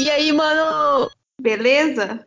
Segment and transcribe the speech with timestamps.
[0.00, 1.10] E aí, mano?
[1.40, 2.24] Beleza?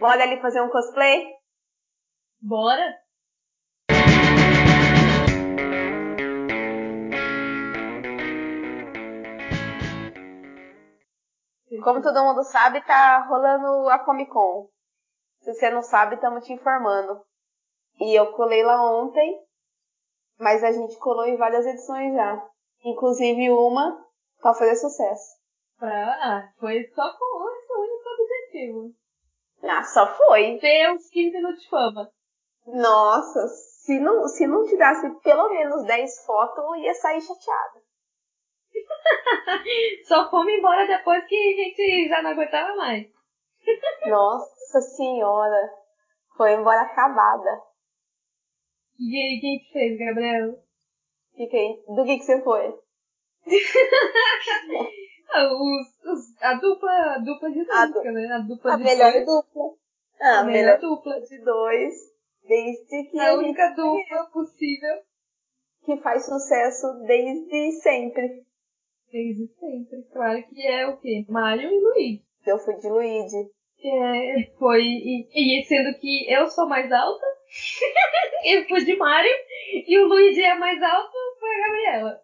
[0.00, 1.26] Bora ali fazer um cosplay?
[2.40, 2.98] Bora?
[11.84, 14.70] Como todo mundo sabe, tá rolando a Comic Con.
[15.42, 17.20] Se você não sabe, estamos te informando.
[18.00, 19.45] E eu colei lá ontem,
[20.38, 22.48] mas a gente colou em várias edições já.
[22.84, 24.04] Inclusive uma
[24.40, 25.36] pra fazer sucesso.
[25.80, 28.94] Ah, foi só com esse único objetivo.
[29.62, 30.58] Ah, só foi.
[30.58, 32.10] Ter uns 15 minutos de fama.
[32.66, 37.86] Nossa, se não, se não tirasse pelo menos 10 fotos, eu ia sair chateada.
[40.06, 43.06] Só fomos embora depois que a gente já não aguentava mais.
[44.06, 45.72] Nossa senhora.
[46.36, 47.62] Foi embora acabada.
[48.98, 50.58] E aí, quem que fez, Gabriel?
[51.36, 51.82] Fiquei.
[51.88, 52.74] Do que, que você foi?
[55.28, 58.26] Ah, os, os, a dupla, a dupla de A música, né?
[58.32, 59.26] A dupla A de melhor dois.
[59.26, 59.62] dupla.
[60.20, 61.20] Ah, A melhor dupla.
[61.20, 61.94] de dois.
[62.46, 64.96] Desde que A a única dupla possível
[65.84, 68.44] que faz sucesso desde sempre.
[69.12, 70.02] desde sempre.
[70.12, 71.26] Claro que é o quê?
[71.28, 72.20] Mário e Luiz.
[72.46, 73.50] Eu fui de Luigi.
[73.84, 74.82] É, foi.
[74.84, 77.26] E, e sendo que eu sou mais alta,
[78.44, 79.30] eu fui de Mário,
[79.86, 82.20] e o Luigi é mais alto, foi a Gabriela.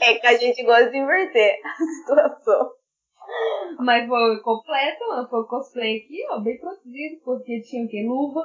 [0.00, 2.70] É que a gente gosta de inverter a situação.
[3.78, 5.28] Mas foi completo, mano.
[5.28, 8.04] Foi um cosplay aqui, ó, bem produzido, porque tinha o quê?
[8.06, 8.42] Luva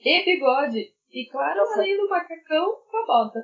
[0.00, 0.84] e bigode.
[1.12, 1.74] E claro, Nossa.
[1.80, 3.40] além do macacão com a bota.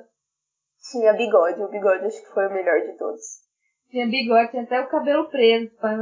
[0.91, 1.61] Tinha bigode.
[1.63, 3.21] O bigode acho que foi o melhor de todos.
[3.89, 5.95] Tinha bigode, tinha até o cabelo preso pra,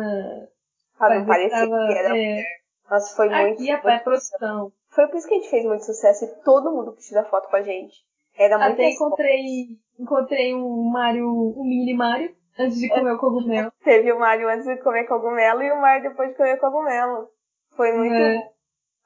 [0.97, 2.17] Pra não pra que parecer que era.
[2.17, 2.43] é,
[2.89, 3.53] Mas foi muito.
[3.53, 4.71] aqui a muito pré-produção.
[4.91, 7.49] Foi por isso que a gente fez muito sucesso e todo mundo quis tirar foto
[7.49, 7.95] com a gente.
[8.37, 13.71] Era muito Até encontrei, encontrei um Mario, um mini Mario, antes de comer o cogumelo.
[13.83, 17.27] Teve o Mario antes de comer cogumelo e o Mario depois de comer cogumelo.
[17.75, 18.51] Foi muito É.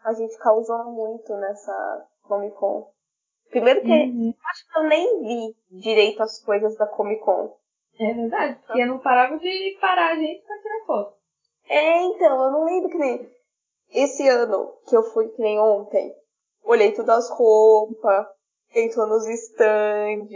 [0.04, 2.88] A gente causou muito nessa Comic Con.
[3.50, 4.34] Primeiro que Uhum.
[4.50, 7.56] acho que eu nem vi direito as coisas da Comic Con.
[8.00, 11.16] É verdade, porque não parava de parar a gente pra tirar foto.
[11.70, 13.35] É, então, eu não lembro que nem.
[13.96, 16.14] Esse ano que eu fui, que nem ontem,
[16.66, 18.28] olhei todas as roupas,
[18.76, 20.28] entrou nos stand,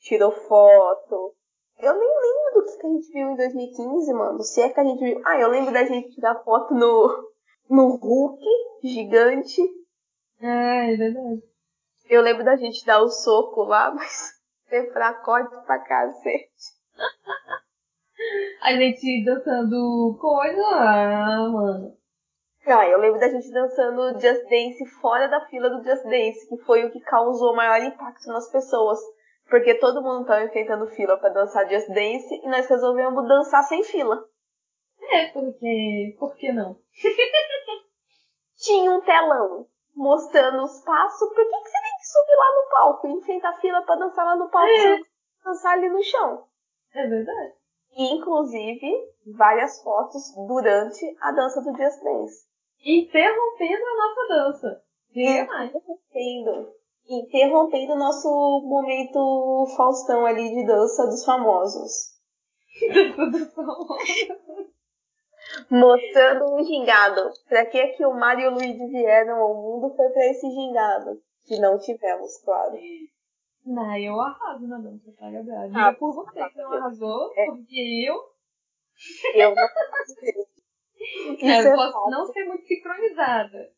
[0.00, 1.34] tirou foto.
[1.78, 4.42] Eu nem lembro do que, que a gente viu em 2015, mano.
[4.42, 5.22] Se é que a gente viu.
[5.24, 7.30] Ah, eu lembro da gente tirar foto no,
[7.70, 8.44] no Hulk
[8.84, 9.62] gigante.
[10.42, 11.42] Ah, é verdade.
[12.10, 14.34] Eu lembro da gente dar o soco lá, mas
[14.68, 16.78] ser fracote pra cacete.
[18.60, 21.97] A gente dançando coisa, ah, mano.
[22.70, 26.58] Ah, eu lembro da gente dançando Just Dance fora da fila do Just Dance, que
[26.64, 28.98] foi o que causou maior impacto nas pessoas.
[29.48, 33.82] Porque todo mundo tava enfrentando fila pra dançar Just Dance e nós resolvemos dançar sem
[33.82, 34.22] fila.
[35.00, 36.16] É, porque.
[36.18, 36.76] Por que não?
[38.58, 41.28] Tinha um telão mostrando os passos.
[41.28, 44.24] Por que, que você tem que subir lá no palco e enfrentar fila pra dançar
[44.26, 44.68] lá no palco?
[44.68, 45.00] É.
[45.42, 46.44] Dançar ali no chão.
[46.94, 47.54] É verdade.
[47.92, 48.92] E, inclusive,
[49.34, 52.47] várias fotos durante a dança do Just Dance.
[52.84, 54.82] Interrompendo a nossa dança.
[55.12, 55.70] Diga mais.
[55.74, 56.72] Interrompendo.
[57.08, 58.28] Interrompendo o nosso
[58.66, 62.16] momento Faustão ali de dança dos famosos.
[65.70, 67.30] Mostrando o gingado.
[67.48, 71.20] Pra que que o Mario e o Luigi vieram ao mundo foi pra esse gingado.
[71.46, 72.76] Que não tivemos, claro.
[73.64, 75.68] Não, eu arraso na dança, tá, Gabriel?
[75.68, 77.46] Diga Ah, por você que não arrasou, é.
[77.46, 78.14] porque eu,
[79.34, 79.66] Eu não
[81.00, 81.44] isso.
[81.68, 83.70] eu é posso não ser muito sincronizada.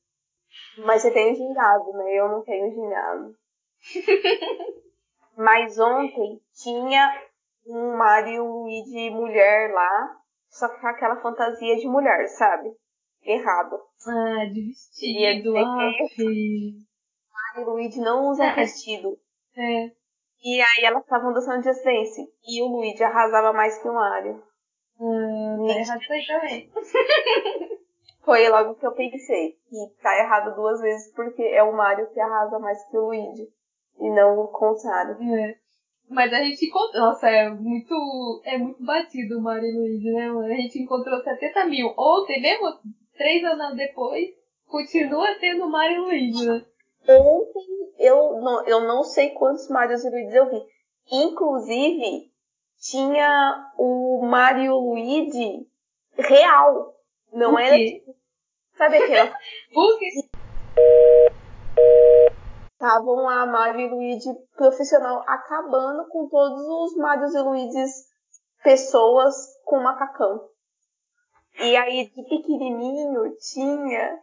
[0.78, 2.12] Mas você tem o gingado, né?
[2.14, 3.34] Eu não tenho gingado.
[5.36, 7.22] Mas ontem tinha
[7.66, 10.16] um Mario e Luigi mulher lá,
[10.48, 12.70] só que com aquela fantasia de mulher, sabe?
[13.22, 13.78] Errado.
[14.06, 16.78] Ah, de Queria vestido, que- filho.
[17.32, 18.54] Mario e Luigi não usam É.
[18.54, 19.16] vestido.
[19.56, 19.90] É.
[20.42, 22.22] E aí elas estavam dançando Just Dance.
[22.46, 24.42] E o Luigi arrasava mais que o Mario.
[25.00, 26.70] Tá errado isso aí também.
[28.22, 29.56] Foi logo que eu pensei.
[29.72, 33.48] E tá errado duas vezes porque é o Mario que arrasa mais que o Luigi.
[33.98, 35.16] E não o contrário.
[35.22, 35.56] É.
[36.08, 37.02] Mas a gente encontrou.
[37.02, 38.42] Nossa, é muito.
[38.44, 40.28] É muito batido o Mario e Luigi, né?
[40.28, 41.94] A gente encontrou 70 mil.
[41.96, 42.66] Ontem, mesmo
[43.16, 44.28] três anos depois,
[44.66, 46.64] continua tendo Mario e Luigi, né?
[47.08, 50.62] Ontem eu não, eu não sei quantos Marios e Luigi eu vi.
[51.12, 52.29] Inclusive,
[52.80, 55.66] tinha o Mario Luigi
[56.16, 56.94] real.
[57.32, 58.16] Não era tipo.
[58.76, 59.36] Sabe aquela.
[62.72, 68.08] Estavam a Mario e Luigi profissional acabando com todos os Marios e Luigis
[68.64, 69.34] pessoas
[69.66, 70.48] com macacão.
[71.58, 74.18] E aí, de pequenininho, tinha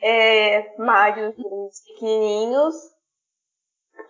[0.00, 2.76] é, Marios e Luigis pequenininhos,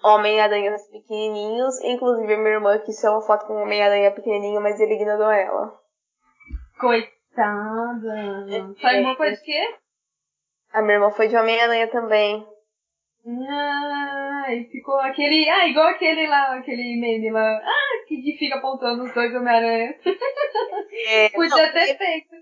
[0.03, 4.81] Homem-Aranhas pequenininhos, inclusive a minha irmã que é uma foto com um Homem-Aranha pequenininho, mas
[4.81, 5.79] ele ignorou ela.
[6.79, 8.75] Coitada.
[8.81, 9.75] Sua irmã foi de quê?
[10.73, 12.47] A minha irmã foi de Homem-Aranha também.
[13.27, 15.49] Ah, e ficou aquele.
[15.49, 17.61] Ah, igual aquele lá, aquele meme lá.
[17.63, 19.95] Ah, que fica apontando os dois Homem-Aranha.
[21.09, 22.37] É, Podia não, ter feito.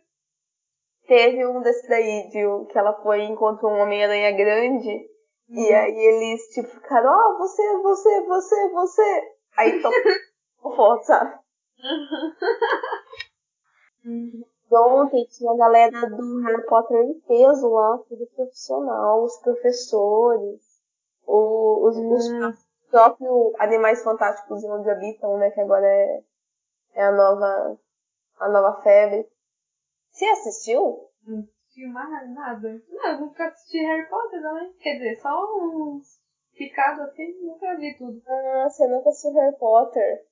[1.06, 5.08] Teve um desse daí, de, que ela foi e encontrou um Homem-Aranha grande.
[5.50, 9.32] E aí eles, tipo, ficaram, ó, você, você, você, você.
[9.56, 9.96] Aí tomou
[10.76, 11.38] foto, sabe?
[14.70, 20.60] Ontem tinha a galera do Harry Potter em peso lá, tudo profissional, os professores,
[21.26, 22.28] o- os, os
[22.90, 25.50] próprios animais fantásticos e onde habitam, né?
[25.50, 26.22] Que agora é,
[26.94, 27.78] é a nova
[28.38, 29.26] a nova febre.
[30.12, 31.08] Você assistiu?
[31.26, 31.46] Não
[31.78, 32.82] assisti mais nada.
[32.88, 34.74] Não, eu nunca assisti Harry Potter, não, hein?
[34.80, 36.20] Quer dizer, só uns
[36.56, 38.20] picados assim, nunca vi tudo.
[38.26, 40.26] Ah, você nunca assistiu Harry Potter.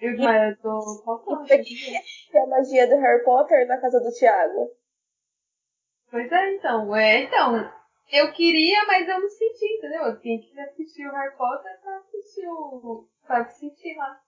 [0.00, 1.44] Eu, mas eu tô faltando.
[1.46, 4.70] Que é a magia do Harry Potter na casa do Thiago?
[6.10, 6.96] Pois é, então.
[6.96, 7.72] É, então.
[8.10, 10.02] Eu queria, mas eu não senti, entendeu?
[10.02, 13.06] Eu tinha que assistir o Harry Potter pra assistir o.
[13.26, 14.20] pra sentir lá.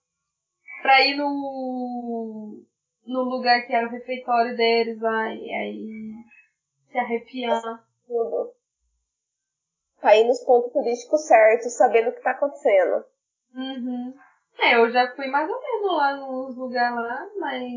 [0.82, 2.62] Pra ir no.
[3.06, 6.01] no lugar que era o refeitório deles lá, e aí.
[6.92, 7.84] Se arrepiar.
[8.06, 8.52] Tudo.
[10.00, 13.04] Pra ir nos pontos turísticos certos, sabendo o que tá acontecendo.
[13.54, 14.14] Uhum.
[14.58, 17.72] É, eu já fui mais ou menos lá nos lugares lá, mas.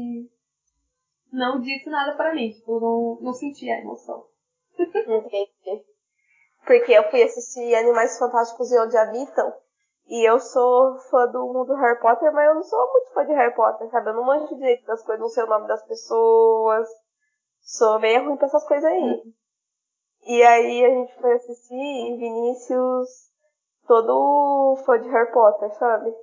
[1.32, 4.26] não disse nada pra mim, tipo, não, não senti a emoção.
[4.78, 5.86] Entendi.
[6.66, 9.54] Porque eu fui assistir Animais Fantásticos e Onde Habitam.
[10.08, 13.34] E eu sou fã do mundo Harry Potter, mas eu não sou muito fã de
[13.34, 14.10] Harry Potter, sabe?
[14.10, 16.88] Eu não manjo direito das coisas, não sei o nome das pessoas.
[17.66, 19.34] Sou meio ruim pra essas coisas aí.
[20.28, 23.10] E aí a gente foi assistir e Vinícius,
[23.88, 26.14] todo fã de Harry Potter, sabe?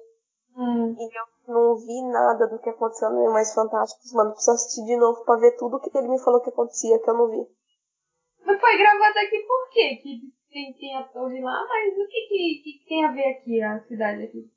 [0.56, 0.94] Hum.
[0.96, 4.30] E eu não vi nada do que aconteceu no Animais Fantásticos, mano.
[4.30, 7.10] Preciso assistir de novo pra ver tudo o que ele me falou que acontecia, que
[7.10, 7.46] eu não vi.
[8.44, 9.96] Não foi gravado aqui por quê?
[9.96, 10.20] Que
[10.52, 13.80] tem, tem a torre lá, mas o que, que, que tem a ver aqui, a
[13.80, 14.48] cidade aqui?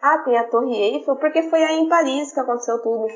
[0.00, 3.06] Ah, tem a Torre Eiffel, porque foi aí em Paris que aconteceu tudo.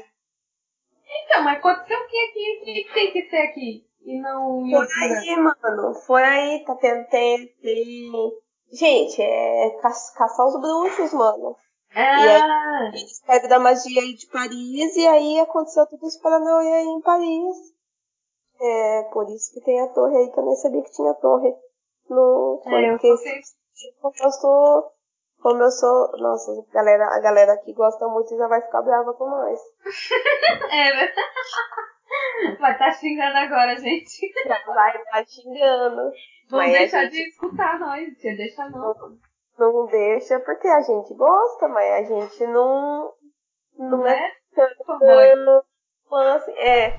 [1.08, 2.58] Então, mas aconteceu o que aqui?
[2.60, 3.86] O que tem que ser aqui?
[4.04, 4.86] E não lugar?
[5.02, 5.94] aí, mano.
[6.06, 8.12] Foi aí, tá tendo, tem, tem...
[8.72, 11.56] Gente, é ca caçar os bruxos, mano.
[11.94, 16.60] Ah, Eles pegam da magia aí de Paris e aí aconteceu tudo isso para não
[16.62, 17.56] ir aí em Paris.
[18.60, 21.54] É, por isso que tem a torre aí, que eu nem sabia que tinha torre.
[22.08, 22.98] No, é, eu
[24.00, 24.92] porque eu sou,
[25.46, 28.82] como eu sou, nossa, a galera, a galera aqui gosta muito e já vai ficar
[28.82, 29.60] brava com nós.
[30.72, 31.08] É, né?
[32.58, 34.32] Vai tá xingando agora, gente.
[34.44, 36.02] Já vai estar xingando.
[36.50, 38.36] Não Mas a deixar gente- de escutar nós, tia.
[38.36, 38.92] Deixa não.
[39.56, 43.12] Não deixa, porque a gente gosta, mas a gente não,
[43.78, 44.18] não, Não é
[44.56, 44.74] é?
[44.84, 45.62] fanboy.
[46.08, 46.52] fã assim.
[46.58, 46.98] É.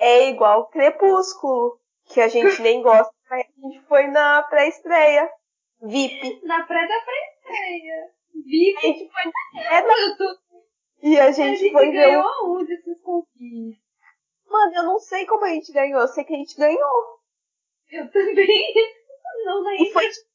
[0.00, 5.30] É igual Crepúsculo, que a gente nem gosta, mas a gente foi na pré-estreia.
[5.82, 6.40] VIP.
[6.44, 8.04] Na pré da pré-estreia.
[8.04, 8.80] A VIP.
[8.80, 9.22] gente foi
[9.64, 10.36] é na-
[11.02, 11.92] E a A gente gente foi ver.
[11.92, 13.80] ganhou o- aonde esses conquistas?
[14.48, 17.18] Mano, eu não sei como a gente ganhou, eu sei que a gente ganhou.
[17.90, 18.74] Eu também.
[19.44, 19.92] Não E lembro.
[19.94, 20.28] foi tipo,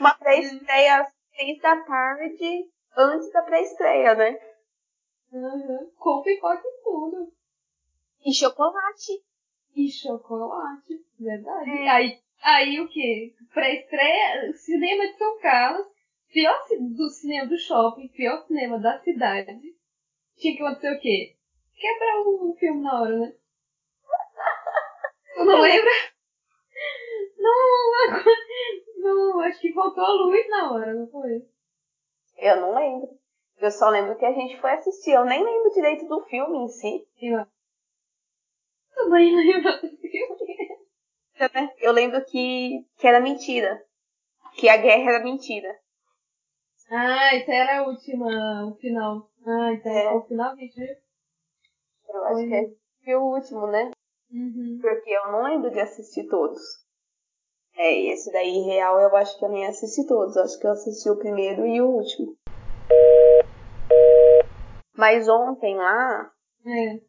[0.00, 4.38] uma pré-estreia às seis da tarde, antes da pré-estreia, né?
[5.32, 5.90] Uhum.
[5.98, 7.32] Com pipoca e tudo.
[8.24, 9.22] E chocolate.
[9.76, 10.94] E chocolate.
[11.18, 11.70] Verdade.
[11.70, 11.88] É.
[11.90, 13.34] Aí, aí o que?
[13.52, 15.86] Pré-estreia, cinema de São Carlos,
[16.32, 16.58] pior
[16.96, 19.58] do cinema do shopping, pior cinema da cidade.
[20.36, 21.36] Tinha que acontecer o quê?
[21.74, 23.34] Quebrar o filme na hora, né?
[25.36, 25.90] Eu não lembro.
[27.38, 28.22] Não,
[28.98, 31.44] não, acho que faltou a luz na hora, não foi?
[32.38, 33.08] Eu não lembro.
[33.58, 35.12] Eu só lembro que a gente foi assistir.
[35.12, 37.06] Eu nem lembro direito do filme em si.
[37.20, 37.46] Eu
[38.94, 40.51] também lembro do filme.
[41.78, 43.82] Eu lembro que, que era mentira.
[44.56, 45.68] Que a guerra era mentira.
[46.90, 49.30] Ah, essa era a última, o final.
[49.46, 50.14] Ah, então É.
[50.14, 50.78] o final, gente.
[52.08, 52.76] Eu acho Foi.
[53.02, 53.90] que é o último, né?
[54.30, 54.78] Uhum.
[54.80, 56.60] Porque eu não lembro de assistir todos.
[57.74, 60.36] É, esse daí, real, eu acho que eu nem assisti todos.
[60.36, 62.36] Eu acho que eu assisti o primeiro e o último.
[64.94, 66.30] Mas ontem lá,
[66.66, 67.00] É.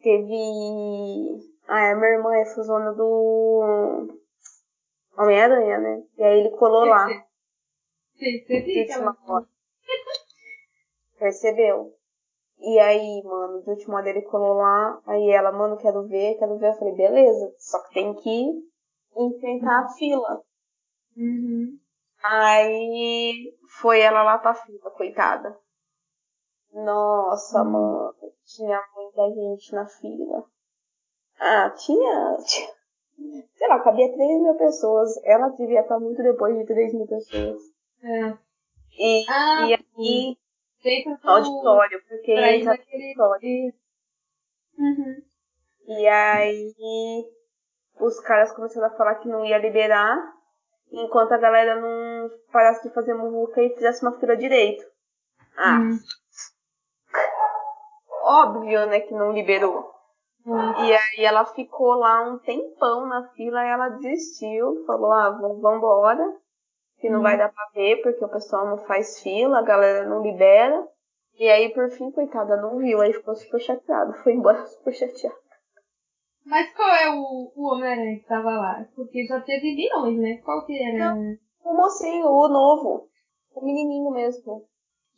[0.00, 1.55] teve.
[1.68, 4.08] Ah, a minha irmã é fusona do.
[5.18, 6.02] Homem-Aranha, né?
[6.18, 7.06] E aí ele colou lá.
[8.18, 9.10] Percebi de que ela...
[9.10, 9.46] última hora.
[11.18, 11.94] Percebeu?
[12.58, 15.00] E aí, mano, de última hora ele colou lá.
[15.06, 16.68] Aí ela, mano, quero ver, quero ver.
[16.68, 17.54] Eu falei, beleza.
[17.58, 18.52] Só que tem que
[19.16, 20.42] enfrentar a fila.
[21.16, 21.78] Uhum.
[22.22, 25.58] Aí foi ela lá pra fila, coitada.
[26.72, 27.70] Nossa, Uhum.
[27.70, 30.44] mano, tinha muita gente na fila.
[31.40, 32.36] Ah, tinha.
[32.46, 32.76] tinha-
[33.56, 35.10] Sei lá, cabia 3 mil pessoas.
[35.24, 37.62] Ela devia estar muito depois de 3 mil pessoas.
[38.02, 38.34] É.
[38.98, 40.38] E, Ah, e aí,
[41.24, 43.04] auditório, porque Pra naquele...
[43.20, 43.74] auditório.
[44.78, 45.22] Uhum.
[45.88, 46.74] E aí,
[48.00, 50.16] os caras começaram a falar que não ia liberar,
[50.92, 54.84] enquanto a galera não parasse de fazer muvuca e fizesse uma fila direito.
[55.56, 55.98] Ah, Hum.
[58.22, 59.94] óbvio, né, que não liberou.
[60.46, 60.84] Hum.
[60.84, 66.24] E aí ela ficou lá um tempão na fila e ela desistiu, falou, ah, vambora,
[67.00, 67.22] que não Hum.
[67.22, 70.86] vai dar pra ver, porque o pessoal não faz fila, a galera não libera.
[71.38, 75.36] E aí, por fim, coitada, não viu, aí ficou super chateada, foi embora super chateada.
[76.44, 78.86] Mas qual é o, o Homem-Aranha que tava lá?
[78.94, 80.36] Porque já teve milhões, né?
[80.44, 81.12] Qual que era?
[81.64, 83.08] O mocinho, o novo,
[83.52, 84.64] o menininho mesmo.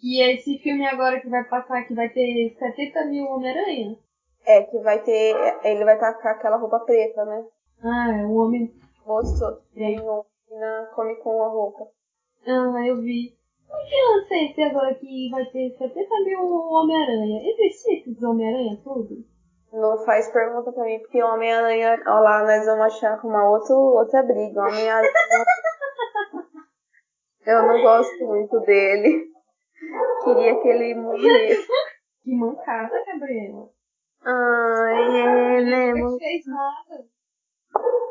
[0.02, 3.94] E esse filme agora que vai passar, que vai ter 70 mil Homem-Aranha?
[4.48, 7.44] É, que vai ter, ele vai estar com aquela roupa preta, né?
[7.84, 8.74] Ah, é o Homem...
[9.04, 11.86] Mostrou, tem um na Comic Con a roupa.
[12.46, 13.36] Ah, eu vi.
[13.66, 17.42] Por que lança esse agora que vai ter 70 mil Homem-Aranha?
[17.42, 19.24] Existe esses Homem-Aranha tudo?
[19.72, 24.22] Não faz pergunta pra mim, porque Homem-Aranha, ó lá, nós vamos achar uma outra, outra
[24.22, 24.62] briga.
[24.62, 25.12] Homem-Aranha.
[27.46, 29.26] Eu não gosto muito dele.
[30.24, 31.66] Queria que ele morresse.
[32.22, 33.68] Que mancada, Gabriela.
[34.25, 35.94] Ai, é, né?
[35.94, 37.04] Não fez nada.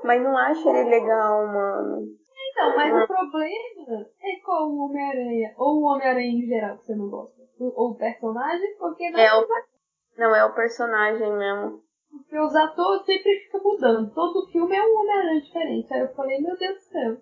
[0.03, 2.07] Mas não acho ele legal, mano.
[2.51, 6.95] Então, mas o problema é qual o Homem-Aranha, ou o Homem-Aranha em geral que você
[6.95, 7.41] não gosta.
[7.59, 9.47] Ou o personagem, porque não É o,
[10.17, 11.81] não, é o personagem mesmo.
[12.09, 14.13] Porque os atores sempre ficam mudando.
[14.13, 15.93] Todo filme é um Homem-Aranha diferente.
[15.93, 17.17] Aí eu falei, meu Deus do céu.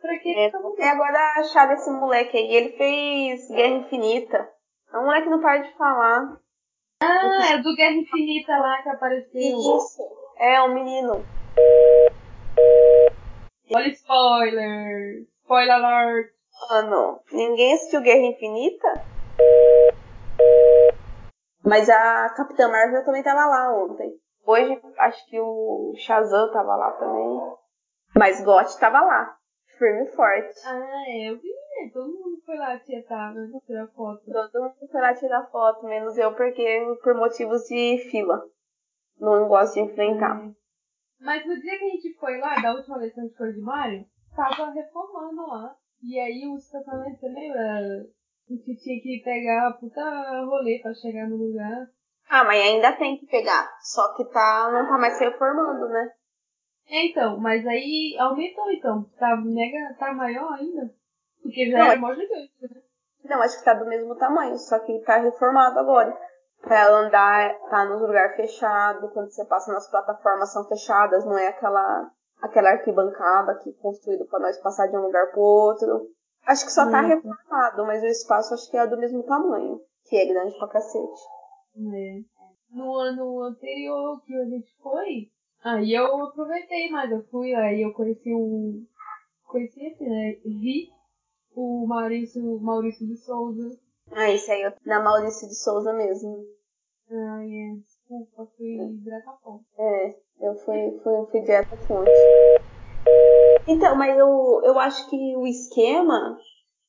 [0.00, 0.82] Pra que É, e mudando?
[0.82, 2.54] agora acharam esse moleque aí.
[2.54, 4.50] Ele fez Guerra Infinita.
[4.92, 6.41] É um moleque que não para de falar.
[7.04, 9.40] Ah, é do Guerra Infinita lá que apareceu.
[9.40, 10.02] Isso.
[10.38, 11.24] É, um menino.
[13.74, 15.26] Olha spoiler.
[15.42, 16.30] Spoiler alert.
[16.70, 19.04] Mano, ninguém assistiu Guerra Infinita?
[21.64, 24.12] Mas a Capitã Marvel também tava lá ontem.
[24.44, 27.40] Hoje acho que o Shazam tava lá também.
[28.16, 29.36] Mas Got tava lá.
[29.78, 30.60] Firme e forte.
[30.66, 31.61] Ah, é, eu vi.
[31.90, 33.50] Todo mundo foi lá tietar, né?
[33.66, 34.22] Tirar foto.
[34.24, 38.42] Todo mundo foi lá tirar foto, menos eu, porque por motivos de fila.
[39.18, 40.44] Não gosto de enfrentar.
[40.44, 40.52] É.
[41.20, 43.52] Mas no dia que a gente foi lá, da última vez que a gente foi
[43.52, 45.76] de Mario, tava reformando lá.
[46.02, 47.60] E aí o estacionamento, você lembra?
[47.60, 51.86] A gente tinha que pegar a puta rolê pra chegar no lugar.
[52.28, 53.68] Ah, mas ainda tem que pegar.
[53.80, 56.10] Só que tá, não tá mais reformando, né?
[56.88, 59.04] É, então, mas aí aumentou então.
[59.18, 60.92] Tá mega, tá maior ainda.
[61.42, 62.82] Porque já Não, era é- mó gigante, né?
[63.24, 66.16] Não, acho que tá do mesmo tamanho, só que tá reformado agora.
[66.60, 71.48] Pra andar, tá nos lugares fechados, quando você passa nas plataformas são fechadas, não é
[71.48, 76.08] aquela aquela arquibancada que construído pra nós passar de um lugar pro outro.
[76.46, 77.06] Acho que só tá Hum.
[77.06, 81.20] reformado, mas o espaço acho que é do mesmo tamanho, que é grande pra cacete.
[81.76, 82.20] É.
[82.72, 85.30] No ano anterior que a gente foi,
[85.64, 88.82] aí eu aproveitei mais, eu fui, aí eu conheci o.
[89.46, 90.32] Conheci assim, né?
[90.44, 90.88] Vi
[91.54, 93.78] o Maurício, Maurício de Souza.
[94.10, 96.44] Ah, isso aí eu, na Maurício de Souza mesmo.
[97.10, 99.64] Ai, é, desculpa, fui direto à fonte.
[99.78, 102.10] É, eu fui, fui, fui direto à fonte.
[103.66, 106.38] Então, mas eu, eu acho que o esquema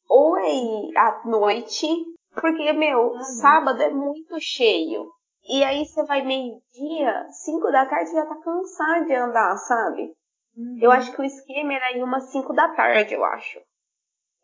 [0.10, 1.88] ou é ir à noite,
[2.34, 5.10] porque, meu, Ah, sábado é muito cheio.
[5.48, 10.14] E aí você vai meio-dia, cinco da tarde já tá cansado de andar, sabe?
[10.56, 10.78] Uhum.
[10.82, 13.60] Eu acho que o esquema era ir umas cinco da tarde, eu acho.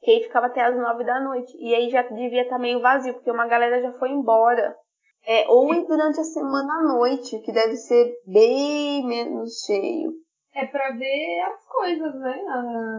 [0.01, 1.55] Que aí ficava até as nove da noite.
[1.57, 4.75] E aí já devia estar meio vazio, porque uma galera já foi embora.
[5.25, 10.13] É, ou durante a semana à noite, que deve ser bem menos cheio.
[10.55, 12.43] É pra ver as coisas, né?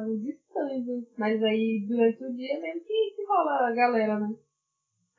[0.06, 1.08] Os estandes.
[1.18, 4.28] Mas aí durante o dia mesmo que, que rola a galera, né?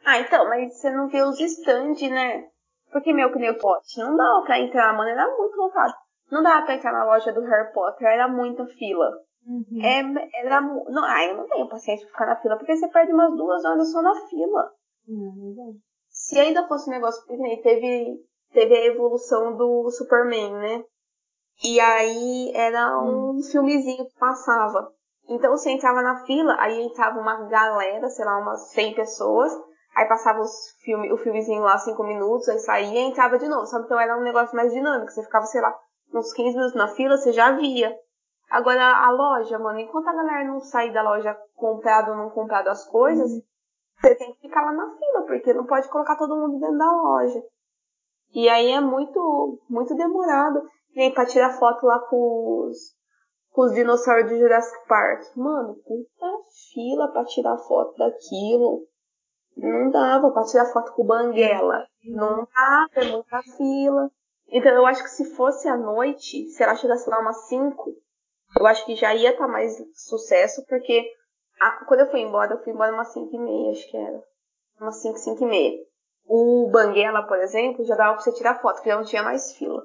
[0.05, 2.47] Ah, então, mas você não vê os stands, né?
[2.91, 5.93] Porque, meu, que nem o pote, não dava pra entrar, mano, era muito lotado.
[6.31, 9.11] Não dava pra entrar na loja do Harry Potter, era muita fila.
[9.45, 9.81] Uhum.
[9.81, 10.01] É,
[10.45, 13.13] era, mu- não, ah, eu não tenho paciência pra ficar na fila, porque você perde
[13.13, 14.71] umas duas horas só na fila.
[15.07, 15.74] Não, é.
[16.10, 18.19] Se ainda fosse um negócio, porque nem teve,
[18.53, 20.83] teve a evolução do Superman, né?
[21.63, 24.91] E aí era um filmezinho que passava.
[25.29, 29.51] Então você entrava na fila, aí entrava uma galera, sei lá, umas 100 pessoas,
[29.95, 30.51] aí passava os
[30.83, 33.86] filme, o filmezinho lá 5 minutos, aí saía e entrava de novo, sabe?
[33.86, 35.74] Então era um negócio mais dinâmico, você ficava, sei lá,
[36.13, 37.95] uns 15 minutos na fila, você já via.
[38.51, 42.67] Agora a loja, mano, enquanto a galera não sair da loja comprado ou não comprado
[42.67, 43.41] as coisas, uhum.
[43.98, 46.91] você tem que ficar lá na fila, porque não pode colocar todo mundo dentro da
[46.91, 47.41] loja.
[48.34, 50.62] E aí é muito, muito demorado.
[50.93, 52.93] E aí pra tirar foto lá com os,
[53.51, 55.22] com os dinossauros do Jurassic Park.
[55.38, 56.27] Mano, puta
[56.74, 58.86] fila pra tirar foto daquilo.
[59.55, 61.88] Não dava pra tirar foto com o Banguela.
[62.03, 64.12] Não dava, é muita fila.
[64.50, 67.96] Então eu acho que se fosse à noite, se ela chegasse lá umas 5,
[68.60, 71.05] eu acho que já ia estar tá mais sucesso, porque
[71.60, 74.24] a, quando eu fui embora, eu fui embora umas 5 e meia, acho que era.
[74.79, 75.79] Umas 5, 5 e meia.
[76.25, 79.53] O Banguela, por exemplo, já dava pra você tirar foto, porque já não tinha mais
[79.53, 79.84] fila.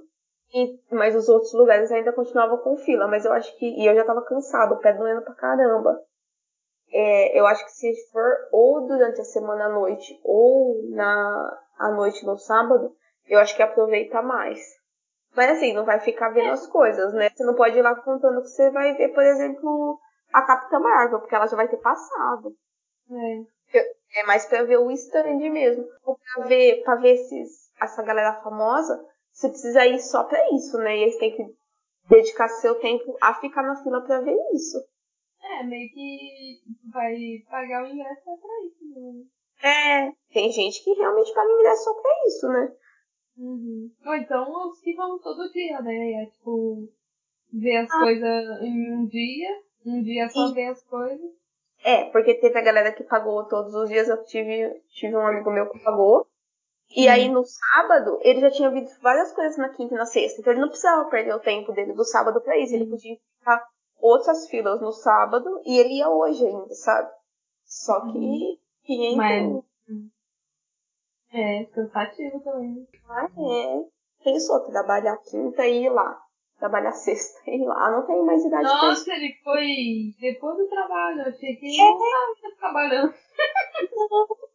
[0.54, 3.66] E, mas os outros lugares ainda continuavam com fila, mas eu acho que.
[3.66, 6.00] E eu já tava cansado, o pé doendo pra caramba.
[6.92, 11.90] É, eu acho que se for ou durante a semana à noite ou na à
[11.90, 12.94] noite no sábado,
[13.26, 14.60] eu acho que aproveita mais.
[15.36, 17.28] Mas assim, não vai ficar vendo as coisas, né?
[17.28, 20.00] Você não pode ir lá contando que você vai ver, por exemplo,
[20.32, 22.56] a Capitã Marvel, porque ela já vai ter passado.
[23.74, 25.86] É, é mais pra ver o stand mesmo.
[26.04, 28.98] Ou pra ver, pra ver esses, essa galera famosa,
[29.30, 30.96] você precisa ir só pra isso, né?
[30.96, 31.44] E aí você tem que
[32.08, 34.82] dedicar seu tempo a ficar na fila pra ver isso.
[35.42, 37.14] É, meio que vai
[37.50, 39.24] pagar o ingresso só pra isso, né?
[39.62, 42.72] É, tem gente que realmente paga o ingresso só pra isso, né?
[43.36, 43.90] Uhum.
[44.04, 46.22] Ou então os que vão todo dia, né?
[46.22, 46.88] É tipo,
[47.52, 48.00] ver as ah.
[48.00, 49.50] coisas em um dia,
[49.84, 51.30] um dia só ver as coisas.
[51.84, 55.50] É, porque teve a galera que pagou todos os dias, eu tive, tive um amigo
[55.50, 56.26] meu que pagou.
[56.94, 60.40] E aí no sábado, ele já tinha visto várias coisas na quinta e na sexta,
[60.40, 63.66] então ele não precisava perder o tempo dele do sábado pra isso, ele podia ficar
[63.98, 67.10] outras filas no sábado e ele ia hoje ainda, sabe?
[67.64, 69.16] Só que 500...
[69.16, 69.64] Mas...
[71.36, 72.88] É, cansativo também.
[73.08, 73.84] Ah, é.
[74.24, 76.18] Pensou trabalhar quinta e ir lá.
[76.58, 77.90] Trabalhar sexta e ir lá.
[77.90, 79.66] Não tem mais idade Nossa, pra ele foi
[80.18, 81.20] depois do trabalho.
[81.20, 81.90] Eu achei que ele é.
[81.90, 83.14] não estava trabalhando.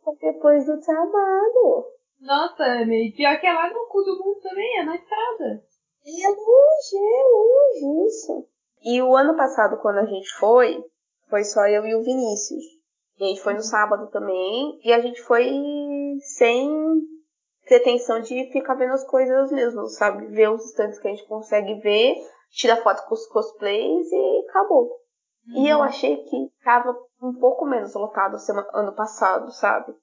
[0.06, 1.86] Não, depois do trabalho.
[2.20, 5.63] Nossa, meio pior que é lá no cu do mundo também, é na estrada.
[6.04, 8.48] É longe, é longe isso.
[8.84, 10.84] E o ano passado, quando a gente foi,
[11.30, 12.63] foi só eu e o Vinícius.
[13.20, 15.48] E a gente foi no sábado também, e a gente foi
[16.21, 16.69] sem
[17.65, 20.27] pretensão de ficar vendo as coisas mesmo, sabe?
[20.27, 22.15] Ver os instantes que a gente consegue ver,
[22.49, 24.89] tirar foto com os cosplays e acabou.
[25.47, 25.63] Uhum.
[25.63, 25.84] E eu uhum.
[25.84, 28.38] achei que tava um pouco menos lotado
[28.73, 29.93] ano passado, sabe?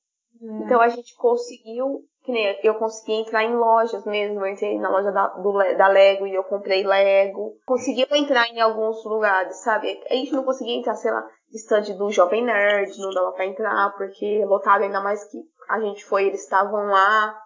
[0.40, 0.64] Uhum.
[0.64, 4.40] Então a gente conseguiu que nem eu consegui entrar em lojas mesmo.
[4.40, 7.56] Eu entrei na loja da, do, da Lego e eu comprei Lego.
[7.66, 9.98] Conseguiu entrar em alguns lugares, sabe?
[10.10, 13.94] A gente não conseguia entrar, sei lá, estande do Jovem Nerd, não dava pra entrar,
[13.96, 17.38] porque lotado ainda mais que a gente foi, eles estavam lá.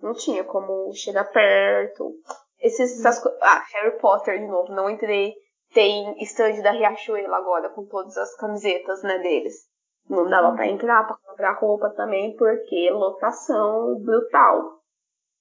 [0.00, 2.12] Não tinha como chegar perto.
[2.58, 5.32] Esses, essas Ah, Harry Potter de novo, não entrei.
[5.72, 9.54] Tem stand da Riachuelo agora, com todas as camisetas, né, deles.
[10.08, 14.80] Não dava para entrar para comprar roupa também, porque lotação brutal.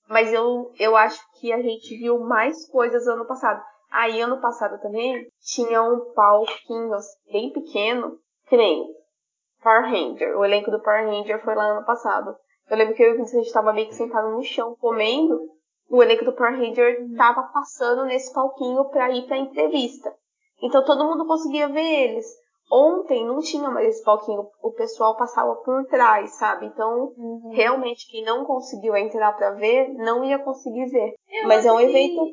[0.07, 3.61] Mas eu, eu acho que a gente viu mais coisas ano passado.
[3.91, 6.97] Aí ano passado também tinha um palquinho
[7.29, 8.87] bem pequeno, que nem
[9.61, 10.37] Power Ranger.
[10.37, 12.35] O elenco do Power Ranger foi lá ano passado.
[12.69, 15.37] Eu lembro que eu e o Vincent estava meio que sentado no chão comendo.
[15.89, 20.15] O elenco do Power Ranger tava passando nesse palquinho para ir pra entrevista.
[20.61, 22.25] Então todo mundo conseguia ver eles.
[22.71, 26.67] Ontem não tinha mais esse palquinho, o pessoal passava por trás, sabe?
[26.67, 27.51] Então, uhum.
[27.51, 31.13] realmente, quem não conseguiu entrar para ver, não ia conseguir ver.
[31.27, 32.23] Eu Mas é um evento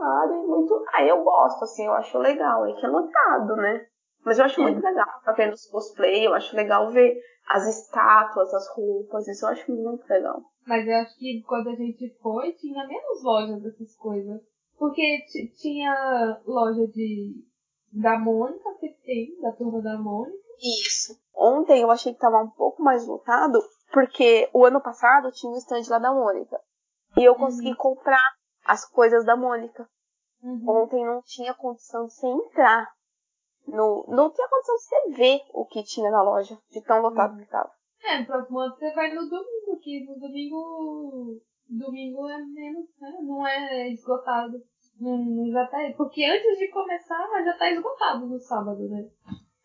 [0.00, 0.82] caro e muito.
[0.94, 2.66] Ah, eu gosto, assim, eu acho legal.
[2.66, 3.86] É que é lotado, né?
[4.24, 4.64] Mas eu acho é.
[4.64, 9.44] muito legal tá vendo os cosplay, eu acho legal ver as estátuas, as roupas, isso
[9.44, 10.40] eu acho muito legal.
[10.66, 14.40] Mas eu acho que quando a gente foi, tinha menos lojas dessas coisas.
[14.78, 15.24] Porque
[15.60, 17.34] tinha loja de
[17.92, 20.38] da Mônica, que tem, da turma da Mônica.
[20.86, 21.18] Isso.
[21.34, 23.60] Ontem eu achei que tava um pouco mais lotado,
[23.92, 26.58] porque o ano passado tinha um stand lá da Mônica.
[27.16, 27.76] E eu consegui uhum.
[27.76, 28.22] comprar
[28.64, 29.88] as coisas da Mônica.
[30.42, 30.64] Uhum.
[30.66, 32.90] Ontem não tinha condição de você entrar.
[33.66, 37.34] No, não tinha condição de você ver o que tinha na loja, de tão lotado
[37.34, 37.40] uhum.
[37.40, 37.70] que tava.
[38.02, 41.40] É, no próximo ano você vai no domingo, que no domingo.
[41.68, 43.18] Domingo é menos, né?
[43.22, 44.60] Não é esgotado.
[45.00, 45.78] Hum, já tá.
[45.96, 49.08] Porque antes de começar, já tá esgotado no sábado, né?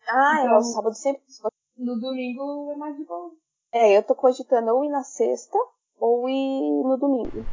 [0.08, 1.56] Ah, então, é, o sábado sempre esgotado.
[1.76, 3.32] No domingo é mais de boa.
[3.72, 5.58] É, eu tô cogitando ou ir na sexta
[5.98, 7.44] ou ir no domingo.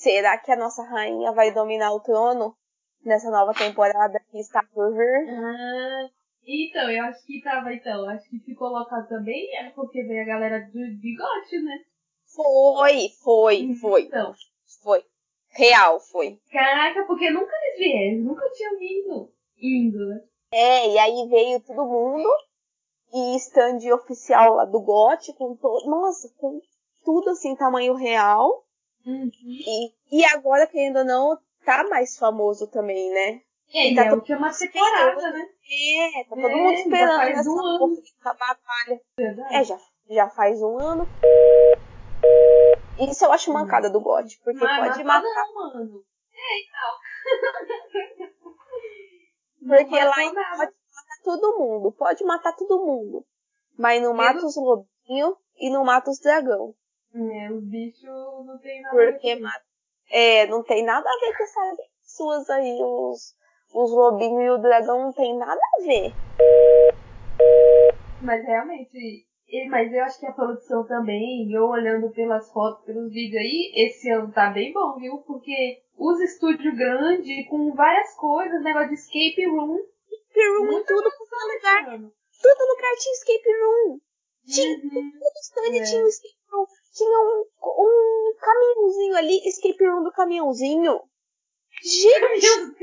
[0.00, 2.56] Será que a nossa rainha vai dominar o trono
[3.04, 5.28] nessa nova temporada que está por vir?
[5.28, 6.08] Ah,
[6.46, 8.08] então, eu acho que tava, então.
[8.08, 11.84] Acho que ficou colocado também é porque veio a galera do bigode, né?
[12.34, 14.02] Foi, foi, foi.
[14.04, 14.32] Então.
[14.82, 15.04] Foi.
[15.50, 16.38] Real, foi.
[16.50, 19.30] Caraca, porque nunca eles vieram, nunca tinham vindo.
[19.58, 20.22] Indo, né?
[20.50, 22.28] É, e aí veio todo mundo
[23.12, 25.90] e stand oficial lá do GOT com todo.
[25.90, 26.58] Nossa, com
[27.04, 28.64] tudo assim, tamanho real.
[29.06, 29.30] Uhum.
[29.42, 33.40] E, e agora, querendo ou não, tá mais famoso também, né?
[33.72, 35.48] É, e tá é todo última temporada, né?
[35.70, 37.96] É, tá todo É, mundo esperando faz essa, um ano.
[38.24, 39.00] batalha.
[39.16, 39.54] Verdade.
[39.54, 39.78] É, já,
[40.10, 41.06] já faz um ano.
[42.98, 45.22] Isso eu acho mancada do GOT, porque Mas pode matar.
[45.22, 46.04] não, mano.
[46.34, 48.30] É, então.
[49.66, 50.56] Porque lá em nada.
[50.56, 53.24] pode matar todo mundo, pode matar todo mundo.
[53.78, 56.74] Mas não mata os lobinhos e não mata os dragão.
[57.14, 58.04] É, os bichos
[58.46, 59.64] não tem nada a ver Porque com mata.
[60.10, 63.34] É, não tem nada a ver com essas suas aí, os,
[63.74, 66.12] os lobinhos e o dragão não tem nada a ver.
[68.20, 69.26] Mas realmente,
[69.68, 74.10] mas eu acho que a produção também, eu olhando pelas fotos, pelos vídeos aí, esse
[74.10, 75.18] ano tá bem bom, viu?
[75.26, 79.78] Porque os estúdios grandes, com várias coisas, negócio de escape room,
[80.10, 82.12] Escape room e tudo, produção esse lugar, ano.
[82.42, 83.98] tudo lugar tinha escape room.
[84.46, 85.10] Tinha, Uhum.
[85.12, 85.82] todo stand É.
[85.82, 86.66] tinha um escape room.
[86.92, 91.00] Tinha um, um caminhãozinho ali, escape room do caminhãozinho.
[91.82, 92.76] Gente, Deus, onde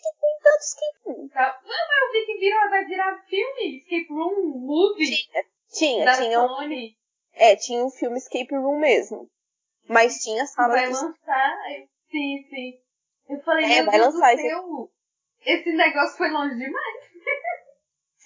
[0.00, 1.28] que tem tanto escape room?
[1.28, 1.60] tá.
[1.62, 5.28] Não, mas eu vi que virou, vai virar filme, escape room, movie,
[5.72, 6.96] Tinha, tinha um, Sony,
[7.32, 9.28] é, tinha um filme escape room mesmo.
[9.88, 11.56] Mas tinha sala vai lançar.
[12.10, 12.78] Sim, sim.
[13.28, 17.04] Eu falei, É, meu vai Deus lançar do esse- esse negócio foi longe demais.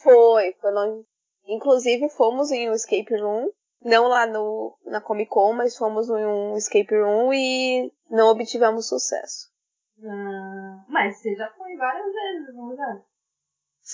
[0.03, 1.05] Foi, foi longe.
[1.47, 3.51] Inclusive fomos em um escape room,
[3.83, 8.89] não lá no, na Comic Con, mas fomos em um escape room e não obtivemos
[8.89, 9.49] sucesso.
[10.05, 13.03] Ah, mas você já foi várias vezes, não já?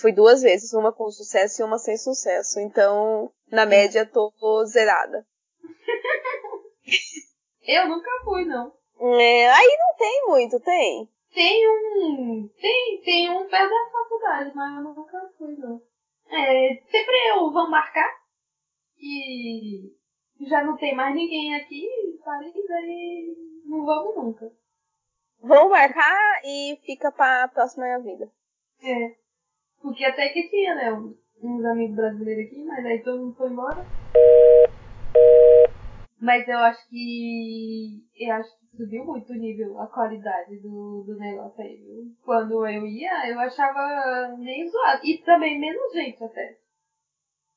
[0.01, 2.61] Fui duas vezes, uma com sucesso e uma sem sucesso.
[2.61, 4.33] Então, na média, tô
[4.67, 5.27] zerada.
[7.67, 8.73] Eu nunca fui, não.
[9.01, 11.09] É, aí não tem muito, tem?
[11.33, 12.49] Tem um.
[12.61, 15.83] Tem, tem um perto da faculdade, mas eu nunca fui, não.
[16.31, 18.24] É, sempre eu vou marcar
[19.05, 23.37] e já não tem mais ninguém aqui em Paris, aí
[23.67, 24.53] não vamos nunca.
[25.41, 28.31] Vamos marcar e fica pra próxima vida.
[28.83, 29.15] É.
[29.81, 30.93] Porque até que tinha, né,
[31.43, 33.85] uns amigos brasileiros aqui, mas aí todo mundo foi embora.
[36.21, 38.03] Mas eu acho que.
[38.17, 42.17] Eu acho que subiu muito o nível, a qualidade do, do negócio aí, viu?
[42.25, 45.05] Quando eu ia, eu achava meio zoado.
[45.05, 46.57] E também menos gente até.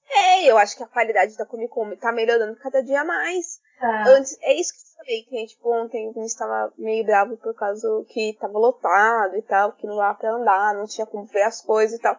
[0.10, 3.60] É, eu acho que a qualidade da Comic Con tá melhorando cada dia mais.
[3.80, 4.06] Tá.
[4.08, 7.54] Antes, é isso que eu falei, que tipo, ontem a gente tava meio bravo por
[7.54, 11.43] causa que tava lotado e tal, que não dava pra andar, não tinha como ver
[11.43, 12.17] as coisas e tal.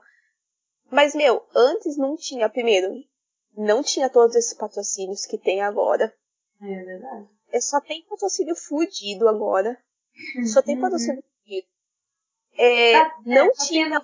[0.90, 2.92] Mas, meu, antes não tinha, primeiro,
[3.56, 6.14] não tinha todos esses patrocínios que tem agora.
[6.62, 7.28] É verdade.
[7.52, 9.76] É, só tem patrocínio fudido agora.
[10.52, 10.82] Só tem Uhum.
[10.82, 11.66] patrocínio fudido.
[12.56, 13.84] É, Tá- não é, tinha.
[13.84, 13.96] tendo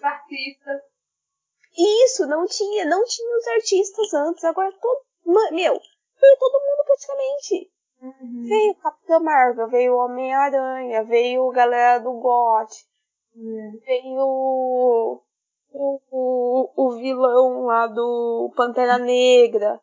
[1.77, 4.45] Isso, não tinha, não tinha os artistas antes.
[4.45, 5.05] Agora todo.
[5.53, 5.81] Meu,
[6.21, 7.71] veio todo mundo praticamente.
[8.03, 8.45] Uhum.
[8.47, 12.87] Veio Capitão Marvel, veio Homem-Aranha, veio galera do GOT,
[13.35, 13.71] É.
[13.79, 14.21] veio
[15.73, 19.81] o, o, o vilão lá do Pantera Negra.